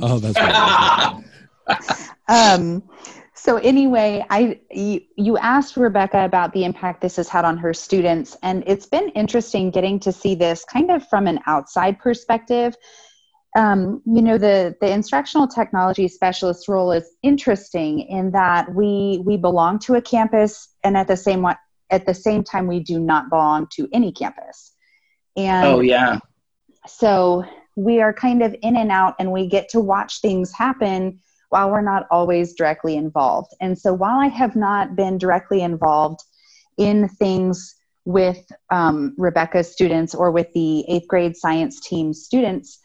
oh, 0.00 0.18
that's 0.18 0.38
right. 0.38 1.24
um, 2.28 2.82
so 3.34 3.56
anyway, 3.56 4.24
I 4.30 4.60
you, 4.70 5.00
you 5.16 5.36
asked 5.38 5.76
Rebecca 5.76 6.24
about 6.24 6.52
the 6.52 6.64
impact 6.64 7.00
this 7.00 7.16
has 7.16 7.28
had 7.28 7.44
on 7.44 7.58
her 7.58 7.74
students, 7.74 8.36
and 8.42 8.62
it's 8.68 8.86
been 8.86 9.08
interesting 9.10 9.72
getting 9.72 9.98
to 10.00 10.12
see 10.12 10.36
this 10.36 10.64
kind 10.64 10.92
of 10.92 11.06
from 11.08 11.26
an 11.26 11.40
outside 11.46 11.98
perspective. 11.98 12.76
Um, 13.54 14.02
you 14.06 14.22
know, 14.22 14.38
the 14.38 14.74
the 14.80 14.90
instructional 14.90 15.46
technology 15.46 16.08
specialist 16.08 16.68
role 16.68 16.90
is 16.92 17.16
interesting 17.22 18.00
in 18.00 18.30
that 18.32 18.74
we 18.74 19.22
we 19.26 19.36
belong 19.36 19.78
to 19.80 19.94
a 19.94 20.02
campus, 20.02 20.68
and 20.84 20.96
at 20.96 21.06
the 21.06 21.16
same 21.16 21.44
at 21.90 22.06
the 22.06 22.14
same 22.14 22.42
time, 22.42 22.66
we 22.66 22.80
do 22.80 22.98
not 22.98 23.28
belong 23.28 23.66
to 23.74 23.88
any 23.92 24.10
campus. 24.10 24.72
And 25.36 25.66
oh 25.66 25.80
yeah, 25.80 26.18
so 26.86 27.44
we 27.76 28.00
are 28.00 28.12
kind 28.14 28.42
of 28.42 28.54
in 28.62 28.76
and 28.76 28.90
out, 28.90 29.14
and 29.18 29.30
we 29.32 29.48
get 29.48 29.68
to 29.70 29.80
watch 29.80 30.20
things 30.20 30.52
happen 30.52 31.20
while 31.50 31.70
we're 31.70 31.82
not 31.82 32.06
always 32.10 32.54
directly 32.54 32.96
involved. 32.96 33.52
And 33.60 33.78
so 33.78 33.92
while 33.92 34.18
I 34.18 34.28
have 34.28 34.56
not 34.56 34.96
been 34.96 35.18
directly 35.18 35.60
involved 35.60 36.20
in 36.78 37.08
things 37.08 37.74
with 38.06 38.50
um, 38.70 39.14
Rebecca's 39.18 39.70
students 39.70 40.14
or 40.14 40.30
with 40.30 40.50
the 40.54 40.84
eighth 40.88 41.06
grade 41.08 41.36
science 41.36 41.78
team 41.80 42.14
students, 42.14 42.78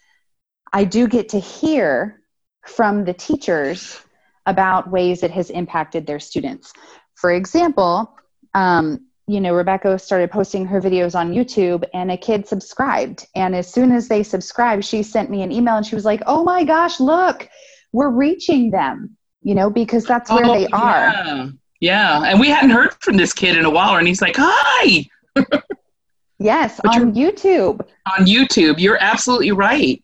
I 0.73 0.84
do 0.84 1.08
get 1.08 1.30
to 1.30 1.39
hear 1.39 2.21
from 2.65 3.06
the 3.06 3.13
teachers 3.13 4.01
about 4.45 4.89
ways 4.89 5.23
it 5.23 5.32
has 5.32 5.49
impacted 5.49 6.08
their 6.08 6.19
students. 6.19 6.73
For 7.15 7.32
example, 7.32 8.17
um, 8.53 9.08
you 9.27 9.41
know, 9.41 9.53
Rebecca 9.53 9.99
started 9.99 10.32
posting 10.32 10.65
her 10.65 10.82
videos 10.82 11.13
on 11.13 11.34
YouTube 11.34 11.84
and 11.93 12.10
a 12.12 12.17
kid 12.17 12.47
subscribed. 12.47 13.27
And 13.36 13.56
as 13.56 13.71
soon 13.71 13.91
as 13.91 14.08
they 14.08 14.23
subscribed, 14.23 14.86
she 14.86 15.03
sent 15.03 15.30
me 15.30 15.41
an 15.41 15.51
email 15.51 15.75
and 15.75 15.86
she 15.86 15.95
was 15.95 16.06
like, 16.06 16.21
oh 16.27 16.45
my 16.45 16.63
gosh, 16.63 17.01
look, 17.01 17.49
we're 17.91 18.10
reaching 18.10 18.71
them, 18.71 19.17
you 19.43 19.53
know, 19.53 19.69
because 19.69 20.06
that's 20.06 20.32
where 20.32 20.45
oh, 20.45 20.53
they 20.53 20.67
are. 20.67 21.12
Yeah. 21.12 21.49
yeah. 21.82 22.23
And 22.23 22.39
we 22.39 22.47
hadn't 22.47 22.69
heard 22.69 22.93
from 23.01 23.17
this 23.17 23.34
kid 23.34 23.58
in 23.58 23.65
a 23.65 23.69
while, 23.69 23.97
and 23.97 24.08
he's 24.08 24.21
like, 24.21 24.36
hi. 24.38 25.06
yes, 26.39 26.80
but 26.82 26.95
on 26.95 27.13
YouTube. 27.13 27.86
On 28.17 28.25
YouTube. 28.25 28.80
You're 28.80 28.97
absolutely 29.01 29.51
right. 29.51 30.01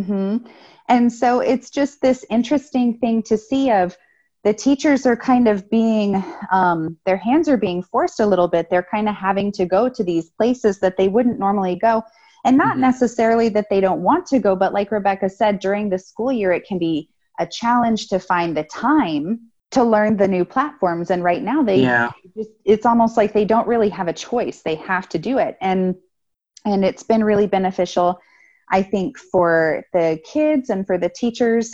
Mm-hmm. 0.00 0.46
And 0.88 1.12
so 1.12 1.40
it's 1.40 1.70
just 1.70 2.00
this 2.00 2.24
interesting 2.30 2.98
thing 2.98 3.22
to 3.24 3.38
see 3.38 3.70
of 3.70 3.96
the 4.44 4.52
teachers 4.52 5.06
are 5.06 5.16
kind 5.16 5.46
of 5.46 5.70
being 5.70 6.22
um, 6.50 6.96
their 7.06 7.16
hands 7.16 7.48
are 7.48 7.56
being 7.56 7.82
forced 7.82 8.20
a 8.20 8.26
little 8.26 8.48
bit 8.48 8.68
they're 8.70 8.82
kind 8.82 9.08
of 9.08 9.14
having 9.14 9.52
to 9.52 9.66
go 9.66 9.88
to 9.88 10.02
these 10.02 10.30
places 10.30 10.80
that 10.80 10.96
they 10.96 11.08
wouldn't 11.08 11.38
normally 11.38 11.76
go 11.76 12.02
and 12.44 12.56
not 12.56 12.72
mm-hmm. 12.72 12.82
necessarily 12.82 13.48
that 13.48 13.70
they 13.70 13.80
don't 13.80 14.02
want 14.02 14.26
to 14.26 14.38
go 14.38 14.56
but 14.56 14.72
like 14.72 14.90
rebecca 14.90 15.28
said 15.28 15.58
during 15.58 15.88
the 15.88 15.98
school 15.98 16.32
year 16.32 16.52
it 16.52 16.66
can 16.66 16.78
be 16.78 17.08
a 17.38 17.46
challenge 17.46 18.08
to 18.08 18.18
find 18.18 18.56
the 18.56 18.64
time 18.64 19.40
to 19.70 19.82
learn 19.82 20.16
the 20.16 20.28
new 20.28 20.44
platforms 20.44 21.10
and 21.10 21.24
right 21.24 21.42
now 21.42 21.62
they 21.62 21.80
yeah. 21.80 22.10
just, 22.36 22.50
it's 22.64 22.84
almost 22.84 23.16
like 23.16 23.32
they 23.32 23.44
don't 23.44 23.66
really 23.66 23.88
have 23.88 24.08
a 24.08 24.12
choice 24.12 24.62
they 24.62 24.74
have 24.74 25.08
to 25.08 25.18
do 25.18 25.38
it 25.38 25.56
and 25.60 25.94
and 26.64 26.84
it's 26.84 27.02
been 27.02 27.24
really 27.24 27.46
beneficial 27.46 28.20
i 28.72 28.82
think 28.82 29.16
for 29.18 29.84
the 29.92 30.18
kids 30.24 30.70
and 30.70 30.86
for 30.86 30.98
the 30.98 31.08
teachers 31.08 31.72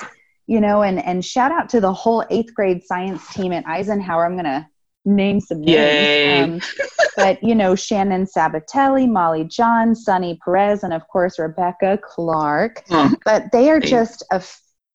you 0.48 0.60
know 0.60 0.82
and 0.82 1.04
and 1.04 1.24
shout 1.24 1.52
out 1.52 1.68
to 1.68 1.80
the 1.80 1.92
whole 1.92 2.24
eighth 2.30 2.52
grade 2.54 2.82
science 2.82 3.32
team 3.32 3.52
at 3.52 3.64
eisenhower. 3.66 4.24
I'm 4.24 4.32
going 4.32 4.44
to 4.44 4.66
name 5.04 5.40
some 5.40 5.60
names. 5.60 6.64
Um, 6.80 6.88
but 7.16 7.42
you 7.42 7.54
know 7.54 7.74
shannon 7.74 8.26
sabatelli 8.26 9.08
molly 9.08 9.44
john 9.44 9.94
sunny 9.94 10.38
perez 10.44 10.82
and 10.82 10.92
of 10.92 11.06
course 11.08 11.38
rebecca 11.38 11.98
clark. 12.02 12.82
But 13.24 13.52
they 13.52 13.70
are 13.70 13.80
just 13.80 14.24
a 14.32 14.42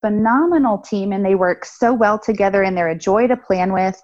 phenomenal 0.02 0.80
team 0.80 1.14
and 1.14 1.26
they 1.26 1.36
work 1.36 1.66
so 1.66 1.94
well 1.94 2.20
together 2.20 2.64
and 2.64 2.76
they're 2.76 2.90
a 2.90 2.98
joy 2.98 3.28
to 3.28 3.38
plan 3.38 3.72
with. 3.74 4.02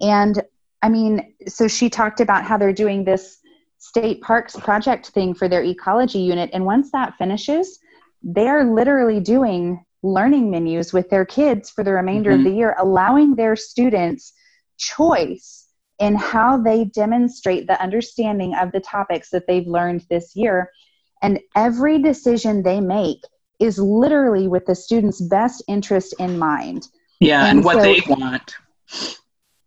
And 0.00 0.40
I 0.82 0.88
mean, 0.88 1.34
so 1.46 1.68
she 1.68 1.90
talked 1.90 2.20
about 2.20 2.44
how 2.44 2.56
they're 2.56 2.72
doing 2.72 3.04
this 3.04 3.38
state 3.80 4.20
parks 4.20 4.54
project 4.56 5.08
thing 5.08 5.34
for 5.34 5.48
their 5.48 5.64
ecology 5.64 6.20
unit. 6.20 6.50
And 6.52 6.64
once 6.64 6.92
that 6.92 7.16
finishes, 7.16 7.80
they're 8.22 8.64
literally 8.64 9.20
doing 9.20 9.84
learning 10.02 10.50
menus 10.50 10.92
with 10.92 11.10
their 11.10 11.24
kids 11.24 11.70
for 11.70 11.82
the 11.82 11.92
remainder 11.92 12.30
mm-hmm. 12.30 12.46
of 12.46 12.52
the 12.52 12.56
year, 12.56 12.76
allowing 12.78 13.34
their 13.34 13.56
students 13.56 14.32
choice 14.78 15.66
in 15.98 16.14
how 16.14 16.60
they 16.60 16.84
demonstrate 16.84 17.66
the 17.66 17.80
understanding 17.82 18.54
of 18.54 18.70
the 18.72 18.80
topics 18.80 19.30
that 19.30 19.46
they've 19.46 19.66
learned 19.66 20.04
this 20.08 20.36
year. 20.36 20.70
And 21.22 21.40
every 21.56 22.00
decision 22.00 22.62
they 22.62 22.80
make 22.80 23.20
is 23.58 23.78
literally 23.78 24.48
with 24.48 24.66
the 24.66 24.74
student's 24.74 25.20
best 25.20 25.62
interest 25.68 26.14
in 26.18 26.38
mind. 26.38 26.88
Yeah, 27.18 27.46
and, 27.46 27.58
and 27.58 27.64
what 27.64 27.76
so, 27.76 27.82
they 27.82 28.00
want. 28.08 28.54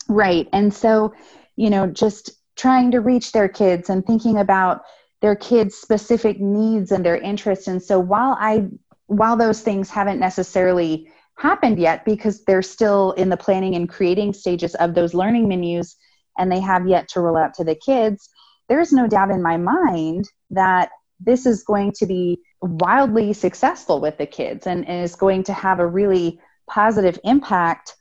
Right. 0.08 0.48
And 0.54 0.74
so, 0.74 1.14
you 1.56 1.70
know, 1.70 1.88
just 1.88 2.32
trying 2.56 2.92
to 2.92 3.00
reach 3.00 3.32
their 3.32 3.48
kids 3.48 3.90
and 3.90 4.06
thinking 4.06 4.38
about 4.38 4.82
their 5.22 5.36
kids' 5.36 5.76
specific 5.76 6.40
needs 6.40 6.92
and 6.92 7.06
their 7.06 7.18
interests. 7.18 7.68
And 7.68 7.82
so 7.82 8.00
while 8.00 8.38
I 8.40 8.68
while 9.08 9.38
those 9.38 9.62
things 9.62 9.90
haven't 9.90 10.20
necessarily 10.20 11.08
happened 11.38 11.80
yet 11.80 12.06
because 12.06 12.44
they're 12.46 12.62
still 12.62 13.12
in 13.14 13.30
the 13.30 13.38
planning 13.38 13.76
and 13.76 13.90
creating 13.90 14.34
stages 14.34 14.76
of 14.76 14.94
those 14.94 15.14
learning 15.14 15.48
menus 15.48 15.96
and 16.38 16.52
they 16.52 16.60
have 16.60 16.88
yet 16.88 17.08
to 17.10 17.22
roll 17.22 17.38
out 17.38 17.54
to 17.56 17.64
the 17.64 17.76
kids, 17.76 18.30
there's 18.70 18.94
no 18.94 19.08
doubt 19.08 19.30
in 19.30 19.42
my 19.42 19.58
mind 19.58 20.30
that 20.50 20.90
this 21.20 21.46
is 21.46 21.64
going 21.64 21.92
to 21.92 22.06
be 22.06 22.40
wildly 22.62 23.34
successful 23.34 24.00
with 24.00 24.18
the 24.18 24.26
kids 24.26 24.68
and, 24.68 24.88
is 24.88 25.16
going 25.16 25.44
to 25.44 25.54
have 25.54 25.80
a 25.80 25.88
really 25.88 26.40
positive 26.70 27.20
impact 27.24 27.96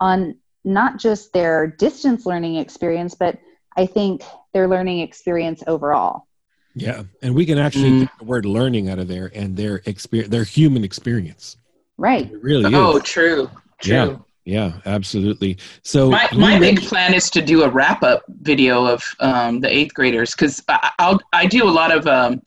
on 0.00 0.36
not 0.64 0.98
just 0.98 1.32
their 1.32 1.66
distance 1.66 2.24
learning 2.24 2.56
experience, 2.56 3.14
but 3.14 3.38
I 3.76 3.86
think 3.86 4.22
their 4.52 4.68
learning 4.68 5.00
experience 5.00 5.62
overall. 5.66 6.26
Yeah, 6.74 7.02
and 7.20 7.34
we 7.34 7.44
can 7.44 7.58
actually 7.58 7.90
mm. 7.90 8.00
get 8.00 8.18
the 8.18 8.24
word 8.24 8.46
learning 8.46 8.88
out 8.88 8.98
of 8.98 9.08
there 9.08 9.30
and 9.34 9.56
their 9.56 9.82
experience, 9.86 10.30
their 10.30 10.44
human 10.44 10.84
experience. 10.84 11.58
Right. 11.98 12.32
It 12.32 12.42
really 12.42 12.74
oh, 12.74 12.96
is. 12.96 13.02
true. 13.02 13.50
True. 13.80 13.94
Yeah. 13.94 14.16
Yeah, 14.44 14.72
absolutely. 14.86 15.58
So 15.84 16.10
my, 16.10 16.28
my 16.32 16.58
big 16.58 16.82
plan 16.82 17.14
is 17.14 17.30
to 17.30 17.40
do 17.40 17.62
a 17.62 17.68
wrap 17.68 18.02
up 18.02 18.24
video 18.40 18.84
of 18.84 19.04
um, 19.20 19.60
the 19.60 19.72
eighth 19.72 19.94
graders 19.94 20.32
because 20.32 20.60
I'll 20.98 21.20
I 21.32 21.46
do 21.46 21.68
a 21.68 21.70
lot 21.70 21.94
of 21.94 22.08
um, 22.08 22.42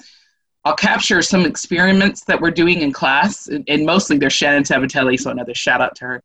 I'll 0.65 0.75
capture 0.75 1.21
some 1.21 1.45
experiments 1.45 2.25
that 2.25 2.41
we're 2.41 2.51
doing 2.51 2.81
in 2.81 2.91
class, 2.91 3.47
and, 3.47 3.63
and 3.69 3.85
mostly 3.85 4.17
they're 4.17 4.29
Shannon 4.29 4.63
Sabatelli, 4.63 5.17
so 5.17 5.29
another 5.29 5.53
shout 5.53 5.79
out 5.79 5.95
to 5.97 6.05
her. 6.05 6.23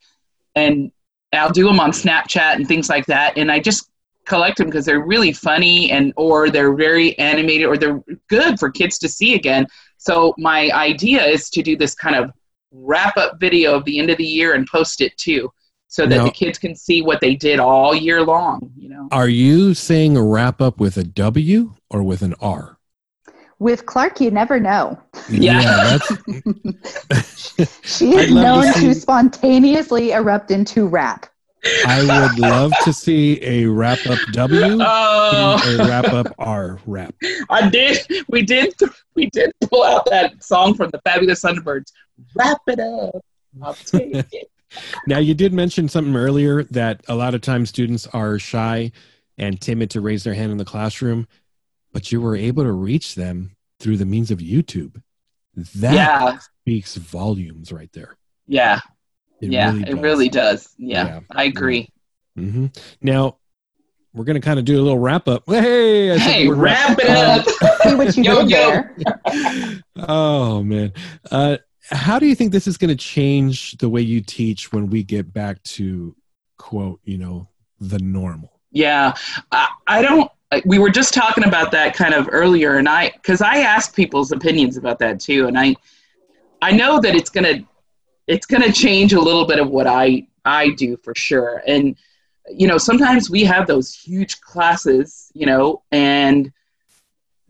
And 0.57 0.91
I'll 1.33 1.53
do 1.53 1.67
them 1.67 1.79
on 1.79 1.93
Snapchat 1.93 2.57
and 2.57 2.67
things 2.67 2.89
like 2.89 3.07
that, 3.07 3.39
and 3.39 3.53
I 3.53 3.61
just 3.61 3.90
collect 4.31 4.59
them 4.59 4.69
because 4.69 4.87
they're 4.87 5.05
really 5.05 5.33
funny 5.33 5.91
and 5.91 6.13
or 6.17 6.51
they're 6.51 6.75
very 6.75 7.19
animated 7.19 7.67
or 7.67 7.77
they're 7.77 8.01
good 8.29 8.59
for 8.61 8.71
kids 8.71 8.97
to 8.99 9.09
see 9.09 9.35
again. 9.35 9.67
So 9.99 10.35
my 10.39 10.71
idea 10.71 11.25
is 11.25 11.51
to 11.51 11.63
do 11.63 11.77
this 11.77 11.95
kind 11.95 12.15
of 12.15 12.31
wrap 12.71 13.17
up 13.17 13.41
video 13.41 13.75
of 13.75 13.85
the 13.85 13.99
end 13.99 14.09
of 14.09 14.17
the 14.19 14.25
year 14.25 14.55
and 14.55 14.67
post 14.69 15.01
it 15.01 15.17
too 15.19 15.51
so 15.89 16.07
that 16.07 16.19
now, 16.19 16.25
the 16.25 16.31
kids 16.31 16.57
can 16.57 16.77
see 16.77 17.03
what 17.03 17.21
they 17.21 17.35
did 17.35 17.59
all 17.59 17.93
year 17.93 18.23
long 18.23 18.71
you 18.77 18.89
know 18.89 19.09
are 19.11 19.29
you 19.29 19.75
saying 19.75 20.17
a 20.17 20.23
wrap 20.23 20.61
up 20.61 20.79
with 20.79 20.97
a 20.97 21.03
w 21.03 21.75
or 21.91 22.01
with 22.05 22.23
an 22.23 22.33
r 22.41 22.79
with 23.61 23.85
Clark, 23.85 24.21
you 24.21 24.31
never 24.31 24.59
know. 24.59 24.99
Yeah, 25.29 25.99
yeah 26.01 27.21
she 27.83 28.17
is 28.17 28.33
known 28.33 28.65
to, 28.65 28.73
see, 28.73 28.87
to, 28.87 28.95
spontaneously 28.95 30.13
erupt 30.13 30.51
into 30.51 30.87
rap. 30.87 31.27
I 31.87 32.01
would 32.01 32.39
love 32.39 32.73
to 32.85 32.93
see 32.93 33.43
a 33.43 33.67
wrap 33.67 34.07
up 34.07 34.19
W 34.33 34.79
oh. 34.81 35.79
a 35.81 35.89
wrap 35.89 36.07
up 36.07 36.35
R 36.39 36.79
rap. 36.87 37.15
I 37.51 37.69
did. 37.69 37.99
We 38.29 38.43
did. 38.43 38.75
We 39.15 39.27
did 39.27 39.53
pull 39.69 39.83
out 39.83 40.07
that 40.07 40.43
song 40.43 40.75
from 40.75 40.91
the 40.91 41.01
Fabulous 41.05 41.43
Thunderbirds. 41.43 41.93
Wrap 42.35 42.61
it 42.67 42.81
up. 42.81 43.25
I'll 43.63 43.75
take 43.75 44.15
it. 44.33 44.51
now 45.07 45.19
you 45.19 45.35
did 45.35 45.53
mention 45.53 45.89
something 45.89 46.17
earlier 46.17 46.63
that 46.65 47.03
a 47.09 47.15
lot 47.15 47.35
of 47.35 47.41
times 47.41 47.69
students 47.69 48.07
are 48.09 48.39
shy 48.39 48.93
and 49.37 49.61
timid 49.61 49.91
to 49.91 50.01
raise 50.01 50.25
their 50.25 50.35
hand 50.35 50.53
in 50.53 50.59
the 50.59 50.65
classroom 50.65 51.27
but 51.93 52.13
you 52.13 52.21
were 52.21 52.37
able 52.37 52.63
to 52.63 52.73
reach 52.73 53.15
them 53.15 53.57
through 53.79 53.97
the 53.97 54.07
means 54.07 54.31
of 54.31 54.39
YouTube. 54.39 55.03
That 55.77 55.95
yeah. 55.95 56.39
speaks 56.63 56.97
volumes 56.97 57.73
right 57.73 57.91
there. 57.93 58.17
Yeah. 58.47 58.81
It 59.41 59.51
yeah, 59.51 59.73
really 59.73 59.91
it 59.91 59.97
really 59.97 60.29
does. 60.29 60.75
Yeah, 60.79 61.07
yeah. 61.07 61.21
I 61.31 61.45
agree. 61.45 61.89
Mm-hmm. 62.39 62.67
Now, 63.03 63.39
we're 64.13 64.25
going 64.25 64.41
to 64.41 64.45
kind 64.45 64.59
of 64.59 64.65
do 64.65 64.81
a 64.81 64.83
little 64.83 64.99
wrap 64.99 65.29
up. 65.29 65.45
Hey, 65.47 66.19
hey, 66.19 66.49
wrap 66.49 66.99
it 66.99 67.09
up. 67.09 67.47
See 67.83 67.95
what 67.95 68.17
you 68.17 68.25
yo, 68.25 68.43
did 68.43 68.51
yo. 68.51 68.71
there. 68.71 69.83
oh 70.09 70.63
man, 70.63 70.93
uh, 71.31 71.59
how 71.91 72.19
do 72.19 72.27
you 72.27 72.35
think 72.35 72.53
this 72.53 72.67
is 72.67 72.77
going 72.77 72.91
to 72.91 72.97
change 72.97 73.73
the 73.79 73.89
way 73.89 74.01
you 74.01 74.21
teach 74.21 74.73
when 74.73 74.89
we 74.89 75.03
get 75.03 75.33
back 75.33 75.63
to 75.63 76.15
quote, 76.59 77.01
you 77.05 77.19
know, 77.19 77.49
the 77.81 77.99
normal? 77.99 78.61
Yeah, 78.73 79.15
I, 79.53 79.69
I 79.87 80.03
don't. 80.03 80.31
We 80.65 80.81
were 80.81 80.91
just 80.91 81.15
talking 81.15 81.45
about 81.45 81.71
that 81.73 81.95
kind 81.95 82.13
of 82.13 82.29
earlier, 82.31 82.77
and 82.77 82.89
I 82.89 83.11
because 83.11 83.41
I 83.41 83.59
ask 83.59 83.95
people's 83.95 84.33
opinions 84.33 84.77
about 84.77 84.99
that 84.99 85.21
too, 85.21 85.47
and 85.47 85.59
I 85.59 85.77
I 86.63 86.73
know 86.73 87.01
that 87.01 87.15
it's 87.15 87.31
gonna 87.31 87.65
it's 88.31 88.47
gonna 88.47 88.73
change 88.73 89.13
a 89.13 89.21
little 89.21 89.45
bit 89.45 89.59
of 89.59 89.69
what 89.69 89.87
I 89.87 90.27
I 90.45 90.71
do 90.71 90.97
for 90.99 91.15
sure, 91.17 91.63
and 91.67 91.97
you 92.49 92.69
know 92.69 92.79
sometimes 92.79 93.29
we 93.29 93.43
have 93.45 93.67
those 93.67 93.93
huge 93.93 94.41
classes, 94.41 95.31
you 95.35 95.47
know, 95.47 95.83
and 95.91 96.53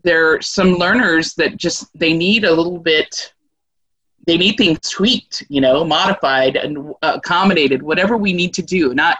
there 0.03 0.33
are 0.33 0.41
some 0.41 0.73
learners 0.73 1.35
that 1.35 1.57
just 1.57 1.87
they 1.97 2.13
need 2.13 2.43
a 2.43 2.51
little 2.51 2.79
bit 2.79 3.33
they 4.27 4.37
need 4.37 4.55
things 4.55 4.79
tweaked 4.89 5.43
you 5.49 5.61
know 5.61 5.83
modified 5.83 6.55
and 6.55 6.93
uh, 7.01 7.13
accommodated 7.15 7.81
whatever 7.83 8.17
we 8.17 8.33
need 8.33 8.53
to 8.55 8.63
do. 8.63 8.93
Not 8.93 9.19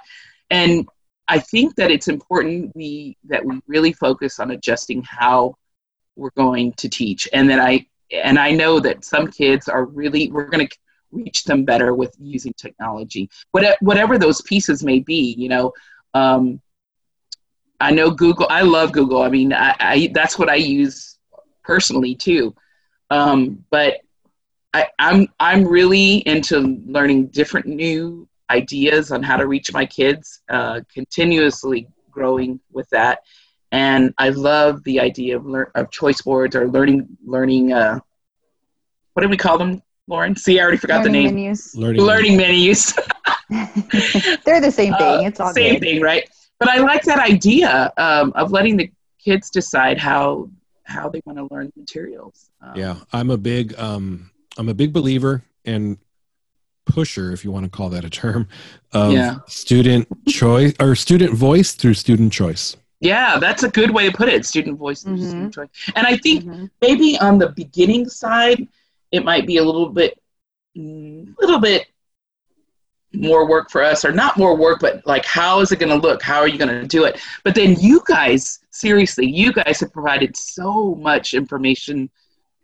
and 0.50 0.88
i 1.28 1.40
think 1.40 1.76
that 1.76 1.92
it's 1.92 2.08
important 2.08 2.76
we 2.76 3.16
that 3.26 3.46
we 3.46 3.62
really 3.68 3.94
focus 3.94 4.40
on 4.40 4.52
adjusting 4.52 5.04
how 5.04 5.56
we're 6.16 6.32
going 6.32 6.74
to 6.74 6.90
teach. 6.90 7.30
And 7.34 7.50
that 7.50 7.60
i 7.60 7.86
and 8.12 8.40
i 8.40 8.52
know 8.52 8.80
that 8.80 9.06
some 9.06 9.28
kids 9.28 9.68
are 9.70 9.86
really 9.86 10.32
we're 10.32 10.50
going 10.50 10.68
to 10.68 10.76
reach 11.12 11.44
them 11.44 11.64
better 11.66 11.94
with 11.94 12.16
using 12.20 12.54
technology 12.54 13.30
whatever 13.82 14.18
those 14.18 14.42
pieces 14.42 14.84
may 14.84 15.00
be 15.00 15.36
you 15.38 15.50
know 15.50 15.72
um, 16.14 16.60
i 17.80 17.92
know 17.92 18.10
google 18.12 18.48
i 18.50 18.62
love 18.62 18.92
google 18.92 19.22
i 19.22 19.30
mean 19.30 19.54
I, 19.54 19.76
I 19.80 20.12
that's 20.14 20.38
what 20.38 20.50
i 20.50 20.56
use 20.56 21.18
personally 21.64 22.16
too 22.16 22.56
um, 23.12 23.64
but 23.70 23.98
I, 24.74 24.88
I'm 25.00 25.28
I'm 25.40 25.66
really 25.66 26.18
into 26.20 26.82
learning 26.86 27.28
different 27.28 27.68
new 27.68 28.28
ideas 28.50 29.12
on 29.12 29.22
how 29.22 29.38
to 29.38 29.48
reach 29.48 29.74
my 29.74 29.86
kids. 29.86 30.42
Uh, 30.50 30.82
continuously 30.94 31.88
growing 32.10 32.60
with 32.72 32.90
that, 32.90 33.20
and 33.72 34.14
I 34.18 34.30
love 34.30 34.84
the 34.86 35.00
idea 35.02 35.36
of 35.36 35.46
lear- 35.46 35.72
of 35.76 35.92
choice 35.92 36.22
boards 36.22 36.56
or 36.56 36.70
learning 36.70 37.18
learning. 37.26 37.74
Uh, 37.74 38.00
what 39.14 39.24
do 39.24 39.30
we 39.30 39.38
call 39.38 39.58
them, 39.58 39.82
Lauren? 40.12 40.36
See, 40.36 40.60
I 40.60 40.64
already 40.64 40.78
forgot 40.78 41.06
learning 41.06 41.14
the 41.14 41.32
name. 41.32 41.36
Menus. 41.36 41.76
Learning, 41.76 42.02
learning 42.02 42.38
menus. 42.38 42.94
They're 44.46 44.62
the 44.62 44.72
same 44.72 44.94
thing. 44.96 45.26
It's 45.26 45.40
all 45.40 45.50
uh, 45.50 45.54
same 45.54 45.76
good. 45.76 45.82
thing, 45.82 46.02
right? 46.02 46.30
But 46.60 46.70
I 46.70 46.78
like 46.78 47.04
that 47.04 47.20
idea 47.20 47.92
um, 47.98 48.32
of 48.36 48.52
letting 48.52 48.78
the 48.78 48.92
kids 49.24 49.50
decide 49.50 49.98
how 49.98 50.50
how 50.84 51.08
they 51.10 51.22
want 51.26 51.38
to 51.38 51.48
learn 51.54 51.72
materials. 51.76 52.52
Um, 52.62 52.74
yeah, 52.76 52.98
I'm 53.14 53.30
a 53.32 53.38
big 53.38 53.78
um, 53.80 54.30
I'm 54.58 54.70
a 54.70 54.74
big 54.74 54.94
believer 54.94 55.44
and 55.66 55.98
pusher, 56.86 57.32
if 57.32 57.44
you 57.46 57.52
want 57.52 57.64
to 57.64 57.70
call 57.70 57.90
that 57.90 58.04
a 58.04 58.10
term, 58.10 58.48
of 58.92 59.14
yeah. 59.14 59.38
student 59.48 60.08
choice 60.28 60.74
or 60.80 60.96
student 60.96 61.34
voice 61.34 61.74
through 61.74 61.94
student 61.94 62.34
choice. 62.34 62.76
Yeah, 63.00 63.40
that's 63.40 63.64
a 63.64 63.70
good 63.70 63.92
way 63.92 64.10
to 64.10 64.16
put 64.16 64.30
it. 64.30 64.46
Student 64.46 64.78
voice 64.78 65.04
through 65.04 65.18
mm-hmm. 65.18 65.30
student 65.30 65.54
choice. 65.54 65.70
And 65.96 66.06
I 66.06 66.18
think 66.18 66.44
mm-hmm. 66.44 66.66
maybe 66.82 67.18
on 67.20 67.40
the 67.40 67.50
beginning 67.50 68.08
side, 68.08 68.68
it 69.12 69.26
might 69.26 69.46
be 69.46 69.58
a 69.58 69.64
little 69.64 69.90
bit, 69.90 70.20
mm. 70.78 71.34
little 71.40 71.60
bit 71.60 71.88
more 73.14 73.48
work 73.48 73.70
for 73.70 73.84
us, 73.84 74.06
or 74.06 74.12
not 74.12 74.38
more 74.38 74.56
work, 74.56 74.80
but 74.80 75.06
like 75.06 75.26
how 75.26 75.60
is 75.60 75.72
it 75.72 75.80
going 75.80 75.90
to 75.90 76.08
look? 76.08 76.22
How 76.22 76.40
are 76.40 76.48
you 76.48 76.58
going 76.58 76.82
to 76.82 76.88
do 76.88 77.04
it? 77.04 77.22
But 77.44 77.56
then 77.56 77.76
you 77.80 78.02
guys, 78.08 78.60
seriously, 78.70 79.28
you 79.28 79.52
guys 79.52 79.80
have 79.82 79.92
provided 79.92 80.36
so 80.38 80.96
much 80.96 81.34
information 81.34 82.10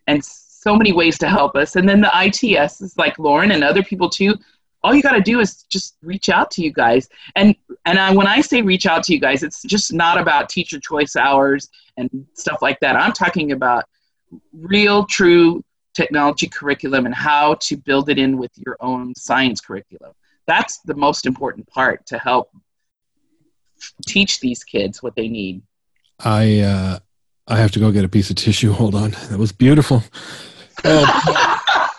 and 0.08 0.24
so 0.24 0.76
many 0.76 0.94
ways 0.94 1.18
to 1.20 1.30
help 1.30 1.56
us. 1.56 1.76
And 1.76 1.88
then 1.88 2.02
the 2.02 2.12
ITS 2.14 2.82
is 2.82 2.98
like 2.98 3.20
Lauren 3.20 3.52
and 3.52 3.64
other 3.64 3.84
people 3.84 4.10
too. 4.10 4.36
All 4.84 4.94
you 4.94 5.02
got 5.02 5.14
to 5.14 5.22
do 5.22 5.40
is 5.40 5.64
just 5.64 5.98
reach 6.02 6.30
out 6.30 6.50
to 6.52 6.62
you 6.62 6.72
guys. 6.72 7.10
And 7.36 7.56
and 7.86 8.00
I, 8.00 8.14
when 8.14 8.28
I 8.28 8.42
say 8.42 8.62
reach 8.62 8.86
out 8.86 9.04
to 9.04 9.14
you 9.14 9.20
guys, 9.20 9.44
it's 9.44 9.64
just 9.64 9.92
not 9.92 10.20
about 10.20 10.50
teacher 10.50 10.80
choice 10.80 11.16
hours 11.16 11.70
and 11.98 12.26
stuff 12.34 12.62
like 12.62 12.80
that. 12.80 12.96
I'm 12.96 13.12
talking 13.12 13.52
about 13.52 13.86
real, 14.54 15.06
true 15.06 15.64
technology 15.98 16.48
curriculum 16.48 17.08
and 17.08 17.16
how 17.16 17.56
to 17.56 17.76
build 17.76 18.10
it 18.10 18.20
in 18.20 18.38
with 18.38 18.52
your 18.56 18.78
own 18.80 19.14
science 19.16 19.60
curriculum. 19.60 20.14
That's 20.46 20.80
the 20.82 20.94
most 20.94 21.26
important 21.26 21.68
part 21.68 22.06
to 22.06 22.20
help 22.20 22.52
teach 24.06 24.40
these 24.40 24.64
kids 24.64 25.02
what 25.02 25.16
they 25.16 25.28
need. 25.28 25.62
I 26.20 26.60
uh, 26.60 27.00
I 27.48 27.58
have 27.58 27.72
to 27.72 27.80
go 27.80 27.92
get 27.92 28.06
a 28.06 28.10
piece 28.10 28.30
of 28.30 28.36
tissue. 28.36 28.72
Hold 28.72 28.96
on. 28.96 29.12
That 29.30 29.40
was 29.40 29.52
beautiful. 29.52 30.04
Oh. 30.86 31.90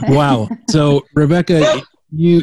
wow. 0.08 0.48
So, 0.68 1.06
Rebecca, 1.14 1.80
you 2.10 2.42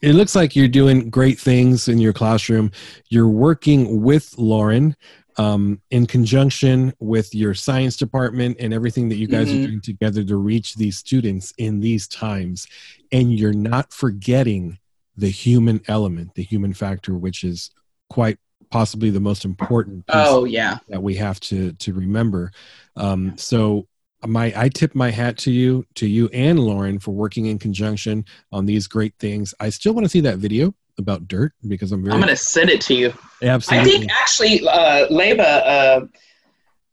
it 0.00 0.14
looks 0.14 0.34
like 0.34 0.54
you're 0.54 0.68
doing 0.68 1.10
great 1.10 1.38
things 1.38 1.88
in 1.88 1.98
your 1.98 2.12
classroom. 2.12 2.70
You're 3.08 3.28
working 3.28 4.02
with 4.02 4.36
Lauren 4.38 4.96
um, 5.38 5.80
in 5.90 6.06
conjunction 6.06 6.92
with 6.98 7.34
your 7.34 7.54
science 7.54 7.96
department 7.96 8.56
and 8.60 8.74
everything 8.74 9.08
that 9.08 9.16
you 9.16 9.26
guys 9.26 9.48
mm-hmm. 9.48 9.64
are 9.64 9.66
doing 9.68 9.80
together 9.80 10.24
to 10.24 10.36
reach 10.36 10.74
these 10.74 10.98
students 10.98 11.52
in 11.58 11.80
these 11.80 12.06
times. 12.08 12.66
And 13.12 13.32
you're 13.32 13.52
not 13.52 13.92
forgetting 13.92 14.78
the 15.16 15.30
human 15.30 15.80
element, 15.88 16.34
the 16.34 16.42
human 16.42 16.74
factor, 16.74 17.16
which 17.16 17.44
is 17.44 17.70
quite 18.10 18.38
possibly 18.70 19.08
the 19.08 19.20
most 19.20 19.46
important 19.46 20.04
oh 20.10 20.44
yeah 20.44 20.76
that 20.88 21.02
we 21.02 21.14
have 21.14 21.40
to 21.40 21.72
to 21.72 21.94
remember 21.94 22.52
um, 22.96 23.34
so 23.38 23.86
my 24.26 24.52
I 24.56 24.68
tip 24.68 24.94
my 24.94 25.10
hat 25.10 25.38
to 25.38 25.52
you, 25.52 25.86
to 25.94 26.06
you 26.06 26.28
and 26.32 26.58
Lauren 26.58 26.98
for 26.98 27.12
working 27.12 27.46
in 27.46 27.58
conjunction 27.58 28.24
on 28.50 28.66
these 28.66 28.86
great 28.86 29.14
things. 29.18 29.54
I 29.60 29.70
still 29.70 29.94
want 29.94 30.04
to 30.04 30.08
see 30.08 30.20
that 30.20 30.38
video 30.38 30.74
about 30.98 31.28
dirt 31.28 31.52
because 31.66 31.92
I'm 31.92 32.02
very. 32.02 32.14
I'm 32.14 32.20
going 32.20 32.28
to 32.30 32.36
send 32.36 32.70
it 32.70 32.80
to 32.82 32.94
you. 32.94 33.12
Absolutely. 33.42 33.90
I 33.94 33.98
think 33.98 34.12
actually, 34.12 34.68
uh, 34.68 35.08
Leba, 35.08 35.66
uh, 35.66 36.06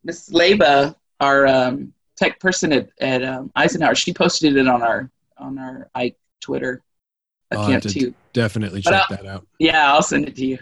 Miss 0.04 0.30
Leba, 0.30 0.96
our 1.20 1.48
um, 1.48 1.94
tech 2.16 2.40
person 2.40 2.72
at, 2.72 2.90
at 3.00 3.24
um, 3.24 3.52
Eisenhower, 3.56 3.96
she 3.96 4.14
posted 4.14 4.56
it 4.56 4.68
on 4.68 4.82
our 4.82 5.10
on 5.38 5.58
our 5.58 5.90
I 5.96 6.16
Twitter 6.42 6.84
account 7.52 7.90
too. 7.90 8.14
Definitely 8.34 8.82
check 8.82 9.04
that 9.10 9.26
out. 9.26 9.46
Yeah, 9.60 9.94
I'll 9.94 10.02
send 10.02 10.28
it 10.28 10.36
to 10.36 10.46
you 10.46 10.60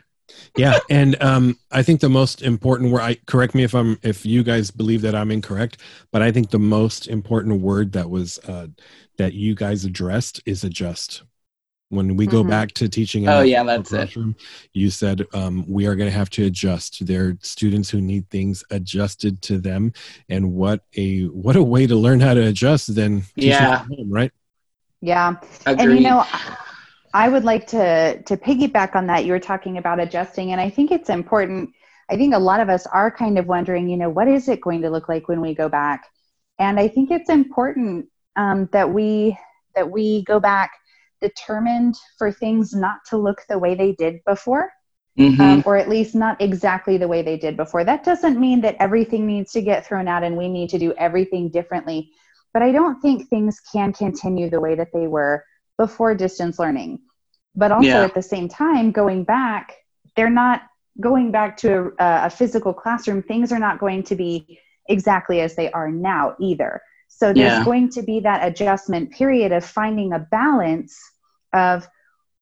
yeah 0.57 0.79
and 0.89 1.21
um, 1.21 1.57
i 1.71 1.81
think 1.81 1.99
the 1.99 2.09
most 2.09 2.41
important 2.41 2.91
word 2.91 3.01
i 3.01 3.15
correct 3.27 3.55
me 3.55 3.63
if 3.63 3.73
i'm 3.73 3.97
if 4.03 4.25
you 4.25 4.43
guys 4.43 4.71
believe 4.71 5.01
that 5.01 5.15
i'm 5.15 5.31
incorrect 5.31 5.77
but 6.11 6.21
i 6.21 6.31
think 6.31 6.49
the 6.49 6.59
most 6.59 7.07
important 7.07 7.61
word 7.61 7.91
that 7.91 8.09
was 8.09 8.39
uh, 8.47 8.67
that 9.17 9.33
you 9.33 9.55
guys 9.55 9.85
addressed 9.85 10.41
is 10.45 10.63
adjust 10.63 11.23
when 11.89 12.15
we 12.15 12.25
go 12.25 12.41
mm-hmm. 12.41 12.49
back 12.49 12.71
to 12.71 12.89
teaching 12.89 13.27
oh 13.27 13.41
yeah 13.41 13.63
that's 13.63 13.93
it 13.93 14.15
you 14.73 14.89
said 14.89 15.25
um, 15.33 15.63
we 15.67 15.85
are 15.85 15.95
going 15.95 16.09
to 16.09 16.17
have 16.17 16.29
to 16.29 16.45
adjust 16.45 17.05
there 17.05 17.27
are 17.27 17.37
students 17.41 17.89
who 17.89 18.01
need 18.01 18.27
things 18.29 18.63
adjusted 18.71 19.41
to 19.41 19.59
them 19.59 19.91
and 20.29 20.53
what 20.53 20.81
a 20.95 21.25
what 21.25 21.55
a 21.55 21.63
way 21.63 21.85
to 21.85 21.95
learn 21.95 22.19
how 22.19 22.33
to 22.33 22.47
adjust 22.47 22.95
than 22.95 23.23
yeah 23.35 23.85
home, 23.85 24.11
right 24.11 24.31
yeah 25.01 25.35
Agreed. 25.65 25.83
and 25.83 25.97
you 25.99 26.01
know 26.01 26.25
I 27.13 27.29
would 27.29 27.43
like 27.43 27.67
to 27.67 28.21
to 28.23 28.37
piggyback 28.37 28.95
on 28.95 29.07
that. 29.07 29.25
You 29.25 29.33
were 29.33 29.39
talking 29.39 29.77
about 29.77 29.99
adjusting, 29.99 30.51
and 30.51 30.59
I 30.59 30.69
think 30.69 30.91
it's 30.91 31.09
important. 31.09 31.69
I 32.09 32.15
think 32.15 32.33
a 32.33 32.39
lot 32.39 32.59
of 32.59 32.69
us 32.69 32.87
are 32.87 33.11
kind 33.11 33.37
of 33.37 33.45
wondering, 33.45 33.87
you 33.87 33.97
know, 33.97 34.09
what 34.09 34.27
is 34.27 34.49
it 34.49 34.61
going 34.61 34.81
to 34.81 34.89
look 34.89 35.07
like 35.07 35.27
when 35.27 35.39
we 35.39 35.53
go 35.53 35.69
back? 35.69 36.05
And 36.59 36.79
I 36.79 36.87
think 36.87 37.11
it's 37.11 37.29
important 37.29 38.07
um, 38.35 38.67
that 38.73 38.91
we 38.91 39.37
that 39.75 39.89
we 39.89 40.23
go 40.23 40.39
back 40.39 40.71
determined 41.23 41.95
for 42.17 42.31
things 42.31 42.73
not 42.73 42.97
to 43.09 43.17
look 43.17 43.41
the 43.49 43.57
way 43.57 43.73
they 43.73 43.93
did 43.93 44.19
before, 44.25 44.71
mm-hmm. 45.17 45.41
um, 45.41 45.63
or 45.65 45.77
at 45.77 45.89
least 45.89 46.13
not 46.13 46.39
exactly 46.41 46.97
the 46.97 47.07
way 47.07 47.23
they 47.23 47.37
did 47.37 47.57
before. 47.57 47.83
That 47.83 48.03
doesn't 48.03 48.39
mean 48.39 48.61
that 48.61 48.75
everything 48.79 49.25
needs 49.25 49.53
to 49.53 49.61
get 49.61 49.87
thrown 49.87 50.07
out 50.07 50.23
and 50.23 50.37
we 50.37 50.49
need 50.49 50.69
to 50.69 50.77
do 50.77 50.93
everything 50.93 51.49
differently. 51.49 52.11
But 52.53 52.61
I 52.61 52.71
don't 52.71 53.01
think 53.01 53.29
things 53.29 53.59
can 53.71 53.93
continue 53.93 54.49
the 54.49 54.59
way 54.59 54.75
that 54.75 54.93
they 54.93 55.07
were 55.07 55.43
before 55.77 56.13
distance 56.13 56.59
learning. 56.59 56.99
But 57.55 57.71
also 57.71 57.87
yeah. 57.87 58.03
at 58.03 58.13
the 58.13 58.21
same 58.21 58.49
time, 58.49 58.91
going 58.91 59.23
back, 59.23 59.75
they're 60.15 60.29
not 60.29 60.63
going 60.99 61.31
back 61.31 61.57
to 61.57 61.93
a, 61.99 62.25
a, 62.25 62.29
physical 62.29 62.73
classroom. 62.73 63.23
Things 63.23 63.51
are 63.51 63.59
not 63.59 63.79
going 63.79 64.03
to 64.03 64.15
be 64.15 64.59
exactly 64.87 65.41
as 65.41 65.55
they 65.55 65.71
are 65.71 65.89
now 65.89 66.35
either. 66.39 66.81
So 67.07 67.27
there's 67.27 67.59
yeah. 67.59 67.63
going 67.63 67.89
to 67.89 68.01
be 68.01 68.19
that 68.21 68.45
adjustment 68.45 69.11
period 69.11 69.51
of 69.51 69.63
finding 69.63 70.13
a 70.13 70.19
balance 70.19 70.99
of 71.53 71.87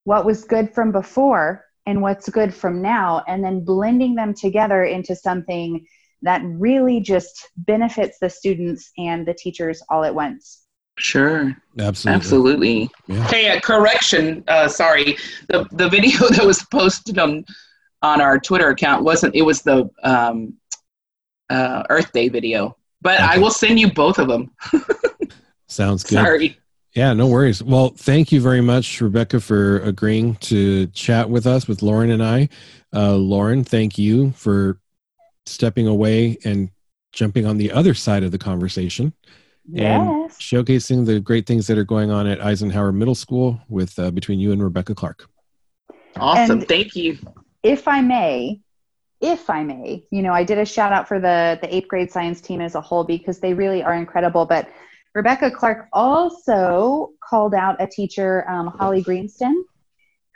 what 0.03 0.25
was 0.25 0.43
good 0.43 0.73
from 0.73 0.91
before 0.91 1.65
and 1.85 2.01
what's 2.01 2.29
good 2.29 2.53
from 2.53 2.81
now, 2.81 3.23
and 3.27 3.43
then 3.43 3.63
blending 3.63 4.15
them 4.15 4.33
together 4.33 4.83
into 4.83 5.15
something 5.15 5.85
that 6.21 6.41
really 6.45 6.99
just 6.99 7.49
benefits 7.57 8.19
the 8.19 8.29
students 8.29 8.91
and 8.97 9.27
the 9.27 9.33
teachers 9.33 9.81
all 9.89 10.03
at 10.03 10.13
once. 10.13 10.65
Sure. 10.97 11.55
Absolutely. 11.79 12.15
Absolutely. 12.15 12.89
Yeah. 13.07 13.23
Hey, 13.27 13.57
a 13.57 13.61
correction. 13.61 14.43
Uh, 14.47 14.67
sorry, 14.67 15.17
the 15.47 15.65
the 15.71 15.89
video 15.89 16.19
that 16.29 16.45
was 16.45 16.63
posted 16.65 17.17
on 17.17 17.45
on 18.03 18.21
our 18.21 18.39
Twitter 18.39 18.69
account 18.69 19.03
wasn't. 19.03 19.35
It 19.35 19.41
was 19.41 19.61
the 19.61 19.89
um, 20.03 20.53
uh, 21.49 21.83
Earth 21.89 22.11
Day 22.11 22.29
video. 22.29 22.77
But 23.01 23.15
okay. 23.15 23.23
I 23.23 23.37
will 23.39 23.51
send 23.51 23.79
you 23.79 23.91
both 23.91 24.19
of 24.19 24.27
them. 24.27 24.51
Sounds 25.67 26.03
good. 26.03 26.15
Sorry. 26.15 26.57
Yeah, 26.93 27.13
no 27.13 27.27
worries. 27.27 27.63
Well, 27.63 27.89
thank 27.89 28.31
you 28.31 28.41
very 28.41 28.61
much, 28.61 28.99
Rebecca, 28.99 29.39
for 29.39 29.79
agreeing 29.79 30.35
to 30.35 30.87
chat 30.87 31.29
with 31.29 31.47
us, 31.47 31.67
with 31.67 31.81
Lauren 31.81 32.11
and 32.11 32.23
I. 32.23 32.49
Uh, 32.93 33.15
Lauren, 33.15 33.63
thank 33.63 33.97
you 33.97 34.31
for 34.31 34.79
stepping 35.45 35.87
away 35.87 36.37
and 36.43 36.69
jumping 37.13 37.45
on 37.45 37.57
the 37.57 37.71
other 37.71 37.93
side 37.93 38.23
of 38.23 38.31
the 38.31 38.37
conversation 38.37 39.13
yes. 39.69 40.01
and 40.01 40.31
showcasing 40.31 41.05
the 41.05 41.19
great 41.19 41.45
things 41.45 41.67
that 41.67 41.77
are 41.77 41.85
going 41.85 42.11
on 42.11 42.27
at 42.27 42.43
Eisenhower 42.43 42.91
Middle 42.91 43.15
School 43.15 43.59
with 43.69 43.97
uh, 43.97 44.11
between 44.11 44.39
you 44.39 44.51
and 44.51 44.61
Rebecca 44.61 44.93
Clark. 44.95 45.29
Awesome. 46.17 46.59
And 46.59 46.67
thank 46.67 46.95
you. 46.95 47.17
If 47.63 47.87
I 47.87 48.01
may, 48.01 48.59
if 49.21 49.49
I 49.49 49.63
may, 49.63 50.05
you 50.11 50.21
know, 50.21 50.33
I 50.33 50.43
did 50.43 50.57
a 50.57 50.65
shout 50.65 50.91
out 50.91 51.07
for 51.07 51.19
the 51.19 51.57
the 51.61 51.73
eighth 51.73 51.87
grade 51.87 52.11
science 52.11 52.41
team 52.41 52.59
as 52.59 52.75
a 52.75 52.81
whole 52.81 53.03
because 53.03 53.39
they 53.39 53.53
really 53.53 53.83
are 53.83 53.93
incredible. 53.93 54.45
But 54.45 54.67
Rebecca 55.13 55.51
Clark 55.51 55.87
also 55.91 57.11
called 57.23 57.53
out 57.53 57.81
a 57.81 57.87
teacher, 57.87 58.49
um, 58.49 58.67
Holly 58.67 59.03
Greenston, 59.03 59.63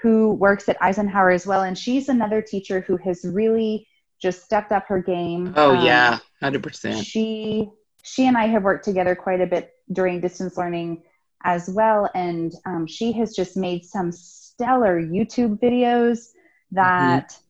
who 0.02 0.34
works 0.34 0.68
at 0.68 0.78
Eisenhower 0.82 1.32
as 1.32 1.48
well, 1.48 1.62
and 1.62 1.78
she's 1.78 2.10
another 2.10 2.42
teacher 2.42 2.82
who 2.82 2.98
has 2.98 3.24
really 3.24 3.88
just 4.22 4.44
stepped 4.44 4.72
up 4.72 4.86
her 4.88 5.02
game. 5.02 5.54
Oh 5.56 5.76
um, 5.76 5.86
yeah, 5.86 6.20
hundred 6.42 6.64
percent. 6.64 7.06
She 7.06 7.70
she 8.04 8.28
and 8.28 8.38
I 8.38 8.48
have 8.48 8.64
worked 8.64 8.86
together 8.86 9.16
quite 9.16 9.42
a 9.42 9.48
bit 9.48 9.72
during 9.92 10.20
distance 10.20 10.58
learning 10.58 11.04
as 11.44 11.70
well, 11.70 12.10
and 12.14 12.54
um, 12.66 12.86
she 12.86 13.14
has 13.14 13.36
just 13.36 13.56
made 13.56 13.86
some 13.86 14.12
stellar 14.12 15.02
YouTube 15.02 15.60
videos 15.60 16.30
that. 16.72 17.30
Mm-hmm 17.30 17.42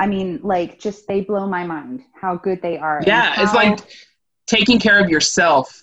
I 0.00 0.06
mean, 0.06 0.38
like, 0.44 0.78
just 0.78 1.08
they 1.08 1.22
blow 1.22 1.48
my 1.48 1.66
mind 1.66 2.04
how 2.14 2.36
good 2.36 2.62
they 2.62 2.78
are. 2.78 3.02
Yeah, 3.04 3.32
how... 3.32 3.42
it's 3.42 3.52
like 3.52 3.80
taking 4.46 4.78
care 4.78 5.02
of 5.02 5.10
yourself 5.10 5.82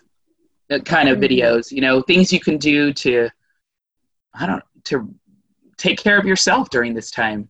kind 0.86 1.10
of 1.10 1.18
mm-hmm. 1.18 1.24
videos, 1.24 1.72
you 1.72 1.82
know, 1.82 2.02
things 2.02 2.34
you 2.34 2.40
can 2.40 2.58
do 2.58 2.94
to, 2.94 3.30
I 4.34 4.46
don't, 4.46 4.64
to 4.86 5.14
take 5.78 5.98
care 5.98 6.18
of 6.18 6.26
yourself 6.26 6.70
during 6.70 6.94
this 6.94 7.12
time. 7.12 7.50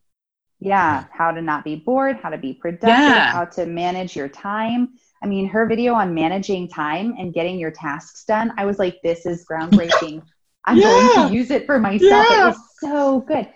Yeah, 0.59 1.05
how 1.11 1.31
to 1.31 1.41
not 1.41 1.63
be 1.63 1.75
bored, 1.75 2.17
how 2.17 2.29
to 2.29 2.37
be 2.37 2.53
productive, 2.53 2.89
yeah. 2.89 3.31
how 3.31 3.45
to 3.45 3.65
manage 3.65 4.15
your 4.15 4.29
time. 4.29 4.93
I 5.21 5.27
mean, 5.27 5.47
her 5.49 5.65
video 5.65 5.93
on 5.93 6.13
managing 6.13 6.67
time 6.69 7.15
and 7.17 7.33
getting 7.33 7.59
your 7.59 7.71
tasks 7.71 8.25
done, 8.25 8.53
I 8.57 8.65
was 8.65 8.79
like, 8.79 8.99
this 9.03 9.25
is 9.25 9.45
groundbreaking. 9.49 10.21
I'm 10.65 10.77
yeah. 10.77 10.83
going 10.83 11.29
to 11.29 11.35
use 11.35 11.51
it 11.51 11.65
for 11.65 11.79
myself. 11.79 12.27
Yeah. 12.29 12.43
It 12.43 12.47
was 12.47 12.59
so 12.79 13.19
good. 13.21 13.47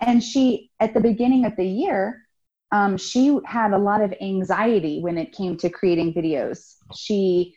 And 0.00 0.22
she, 0.22 0.70
at 0.80 0.94
the 0.94 1.00
beginning 1.00 1.44
of 1.44 1.56
the 1.56 1.64
year, 1.64 2.26
um, 2.72 2.96
she 2.96 3.38
had 3.46 3.72
a 3.72 3.78
lot 3.78 4.02
of 4.02 4.12
anxiety 4.20 5.00
when 5.00 5.16
it 5.16 5.32
came 5.32 5.56
to 5.58 5.70
creating 5.70 6.12
videos. 6.12 6.74
She, 6.94 7.54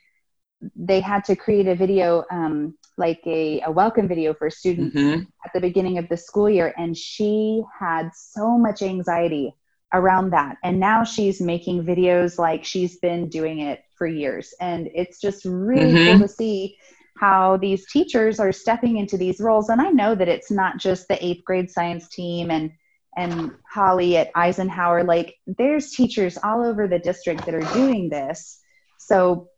they 0.76 1.00
had 1.00 1.24
to 1.26 1.36
create 1.36 1.68
a 1.68 1.76
video, 1.76 2.24
um, 2.32 2.76
like 2.98 3.22
a, 3.26 3.62
a 3.62 3.72
welcome 3.72 4.08
video 4.08 4.34
for 4.34 4.50
students 4.50 4.96
mm-hmm. 4.96 5.24
at 5.46 5.54
the 5.54 5.60
beginning 5.60 5.98
of 5.98 6.08
the 6.10 6.18
school 6.18 6.50
year, 6.50 6.74
and 6.78 6.96
she 6.96 7.64
had 7.78 8.12
so 8.14 8.58
much 8.58 8.82
anxiety 8.82 9.56
around 9.94 10.32
that. 10.32 10.58
And 10.64 10.80
now 10.80 11.04
she's 11.04 11.42
making 11.42 11.84
videos 11.84 12.38
like 12.38 12.64
she's 12.64 12.98
been 13.00 13.28
doing 13.30 13.60
it 13.60 13.84
for 13.98 14.08
years, 14.08 14.54
and 14.60 14.90
it's 14.94 15.20
just 15.20 15.46
really 15.46 15.94
mm-hmm. 15.94 16.20
cool 16.20 16.28
to 16.28 16.34
see 16.34 16.78
how 17.18 17.58
these 17.58 17.86
teachers 17.92 18.40
are 18.40 18.52
stepping 18.52 18.98
into 18.98 19.18
these 19.18 19.40
roles. 19.40 19.70
And 19.70 19.80
I 19.80 19.90
know 19.90 20.16
that 20.16 20.28
it's 20.28 20.50
not 20.50 20.78
just 20.78 21.08
the 21.08 21.24
eighth 21.24 21.44
grade 21.44 21.70
science 21.70 22.08
team 22.10 22.50
and 22.50 22.72
and 23.18 23.52
Holly 23.70 24.18
at 24.18 24.32
Eisenhower, 24.36 25.04
like 25.04 25.36
there's 25.46 25.92
teachers 25.92 26.38
all 26.44 26.64
over 26.64 26.88
the 26.88 27.00
district 27.00 27.46
that 27.46 27.54
are 27.54 27.74
doing 27.74 28.10
this. 28.10 28.60
So, 29.00 29.50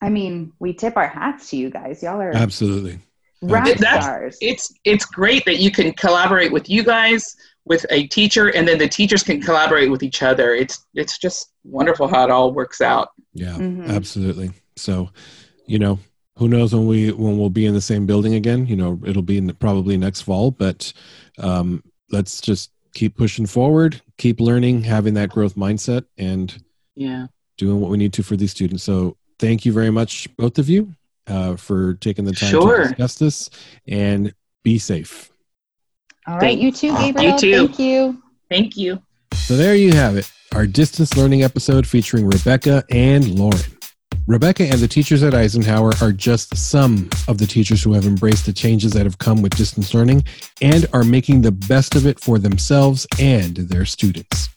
I 0.00 0.08
mean, 0.08 0.52
we 0.58 0.72
tip 0.72 0.96
our 0.96 1.08
hats 1.08 1.50
to 1.50 1.56
you 1.56 1.70
guys. 1.70 2.02
Y'all 2.02 2.20
are 2.20 2.34
absolutely 2.34 3.00
rock 3.42 3.68
stars. 3.68 4.38
It's 4.40 4.72
it's 4.84 5.04
great 5.04 5.44
that 5.46 5.58
you 5.58 5.70
can 5.70 5.92
collaborate 5.92 6.52
with 6.52 6.68
you 6.68 6.82
guys 6.82 7.36
with 7.64 7.84
a 7.90 8.06
teacher, 8.08 8.48
and 8.48 8.66
then 8.66 8.78
the 8.78 8.88
teachers 8.88 9.22
can 9.22 9.40
collaborate 9.40 9.90
with 9.90 10.02
each 10.02 10.22
other. 10.22 10.54
It's 10.54 10.86
it's 10.94 11.18
just 11.18 11.52
wonderful 11.64 12.08
how 12.08 12.24
it 12.24 12.30
all 12.30 12.52
works 12.52 12.80
out. 12.80 13.10
Yeah, 13.32 13.54
mm-hmm. 13.54 13.90
absolutely. 13.90 14.52
So, 14.76 15.10
you 15.66 15.78
know, 15.78 15.98
who 16.36 16.48
knows 16.48 16.74
when 16.74 16.86
we 16.86 17.12
when 17.12 17.38
we'll 17.38 17.50
be 17.50 17.66
in 17.66 17.74
the 17.74 17.80
same 17.80 18.06
building 18.06 18.34
again? 18.34 18.66
You 18.66 18.76
know, 18.76 19.00
it'll 19.04 19.22
be 19.22 19.38
in 19.38 19.52
probably 19.54 19.96
next 19.96 20.22
fall, 20.22 20.50
but 20.50 20.92
um, 21.38 21.82
let's 22.10 22.40
just 22.40 22.70
keep 22.94 23.16
pushing 23.16 23.46
forward, 23.46 24.00
keep 24.18 24.40
learning, 24.40 24.82
having 24.82 25.14
that 25.14 25.30
growth 25.30 25.54
mindset, 25.54 26.04
and 26.18 26.62
yeah, 26.94 27.26
doing 27.56 27.80
what 27.80 27.90
we 27.90 27.98
need 27.98 28.12
to 28.14 28.22
for 28.22 28.36
these 28.36 28.50
students. 28.50 28.82
So 28.82 29.16
thank 29.40 29.64
you 29.64 29.72
very 29.72 29.90
much, 29.90 30.28
both 30.36 30.58
of 30.58 30.68
you, 30.68 30.94
uh, 31.26 31.56
for 31.56 31.94
taking 31.94 32.24
the 32.24 32.32
time 32.32 32.50
sure. 32.50 32.82
to 32.82 32.88
discuss 32.88 33.14
this, 33.16 33.50
and 33.88 34.32
be 34.62 34.78
safe. 34.78 35.30
All 36.26 36.38
right, 36.38 36.56
you 36.56 36.70
too, 36.70 36.96
Gabriel. 36.96 37.32
You 37.32 37.38
too. 37.38 37.52
Thank 37.66 37.78
you. 37.78 38.22
Thank 38.48 38.76
you. 38.76 39.02
So 39.34 39.56
there 39.56 39.74
you 39.74 39.92
have 39.94 40.16
it, 40.16 40.30
our 40.54 40.66
distance 40.66 41.16
learning 41.16 41.42
episode 41.42 41.86
featuring 41.86 42.26
Rebecca 42.26 42.84
and 42.90 43.38
Lauren. 43.38 43.60
Rebecca 44.26 44.64
and 44.64 44.78
the 44.78 44.86
teachers 44.86 45.22
at 45.22 45.34
Eisenhower 45.34 45.92
are 46.00 46.12
just 46.12 46.56
some 46.56 47.08
of 47.26 47.38
the 47.38 47.46
teachers 47.46 47.82
who 47.82 47.94
have 47.94 48.06
embraced 48.06 48.46
the 48.46 48.52
changes 48.52 48.92
that 48.92 49.04
have 49.04 49.18
come 49.18 49.42
with 49.42 49.56
distance 49.56 49.94
learning 49.94 50.22
and 50.60 50.86
are 50.92 51.02
making 51.02 51.42
the 51.42 51.50
best 51.50 51.96
of 51.96 52.06
it 52.06 52.20
for 52.20 52.38
themselves 52.38 53.06
and 53.18 53.56
their 53.56 53.84
students. 53.84 54.48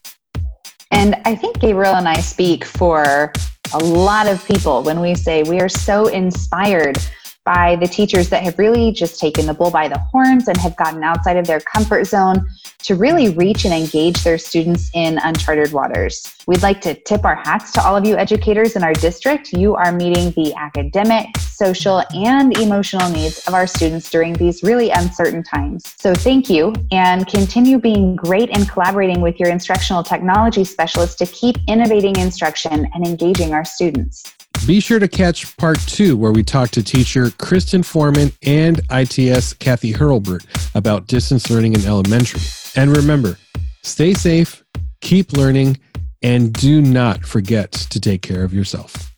And 0.92 1.16
I 1.26 1.36
think 1.36 1.60
Gabriel 1.60 1.96
and 1.96 2.08
I 2.08 2.20
speak 2.20 2.66
for 2.66 3.34
a 3.74 3.80
lot 3.84 4.28
of 4.28 4.46
people 4.48 4.84
when 4.84 5.00
we 5.00 5.16
say 5.16 5.44
we 5.44 5.60
are 5.60 5.70
so 5.70 6.08
inspired 6.08 6.98
by 7.46 7.76
the 7.78 7.88
teachers 7.88 8.30
that 8.30 8.44
have 8.44 8.58
really 8.58 8.92
just 8.92 9.20
taken 9.20 9.46
the 9.46 9.54
bull 9.54 9.72
by 9.72 9.88
the 9.88 9.98
horns 9.98 10.48
and 10.48 10.58
have 10.58 10.76
gotten 10.76 11.04
outside 11.04 11.38
of 11.38 11.46
their 11.46 11.60
comfort 11.60 12.06
zone 12.06 12.48
to 12.80 12.96
really 12.96 13.30
reach 13.30 13.66
and 13.66 13.74
engage 13.74 14.24
their 14.24 14.38
students 14.38 14.90
in 14.94 15.18
uncharted 15.24 15.72
waters. 15.72 16.36
We'd 16.48 16.62
like 16.62 16.82
to 16.82 16.94
tip 16.94 17.24
our 17.24 17.36
hats 17.36 17.72
to 17.74 17.82
all 17.82 17.96
of 17.96 18.06
you 18.06 18.18
educators 18.18 18.76
in 18.76 18.84
our 18.84 18.94
district. 18.94 19.54
You 19.54 19.76
are 19.76 19.92
meeting 19.92 20.32
the 20.32 20.54
academic, 20.56 21.38
social, 21.38 22.04
and 22.14 22.58
emotional 22.58 23.10
needs 23.10 23.48
of 23.48 23.54
our 23.54 23.68
students 23.68 24.10
during 24.10 24.34
these 24.34 24.64
really 24.64 24.90
uncertain 24.90 25.44
times. 25.44 25.94
So 25.98 26.14
thank 26.14 26.50
you 26.50 26.74
and 26.92 27.26
continue 27.28 27.80
being 27.80 28.16
great 28.16 28.50
and 28.50 28.70
collaborating 28.70 29.22
with 29.22 29.40
your 29.40 29.50
instructional 29.50 30.04
technology 30.04 30.66
specialists 30.66 31.16
to 31.16 31.26
keep 31.26 31.58
innovating 31.68 32.18
instruction 32.18 32.90
and 32.94 33.06
engaging 33.06 33.54
our 33.54 33.64
students. 33.64 34.24
Be 34.66 34.80
sure 34.80 35.00
to 35.00 35.10
catch 35.10 35.58
part 35.58 35.78
two, 35.88 36.16
where 36.16 36.32
we 36.32 36.42
talk 36.42 36.70
to 36.72 36.82
teacher 36.82 37.32
Kristen 37.32 37.84
Foreman 37.84 38.32
and 38.44 38.80
ITS 38.90 39.52
Kathy 39.54 39.92
Hurlbert 39.92 40.46
about 40.74 41.08
distance 41.08 41.50
learning 41.50 41.74
in 41.74 41.86
elementary. 41.86 42.40
And 42.78 42.96
remember, 42.96 43.38
stay 43.82 44.14
safe, 44.14 44.64
keep 45.02 45.34
learning, 45.34 45.80
and 46.22 46.54
do 46.54 46.82
not 46.82 47.26
forget 47.26 47.74
to 47.74 48.00
take 48.00 48.22
care 48.22 48.46
of 48.46 48.54
yourself. 48.54 49.14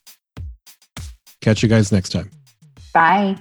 Catch 1.41 1.61
you 1.61 1.69
guys 1.69 1.91
next 1.91 2.09
time. 2.09 2.31
Bye. 2.91 3.37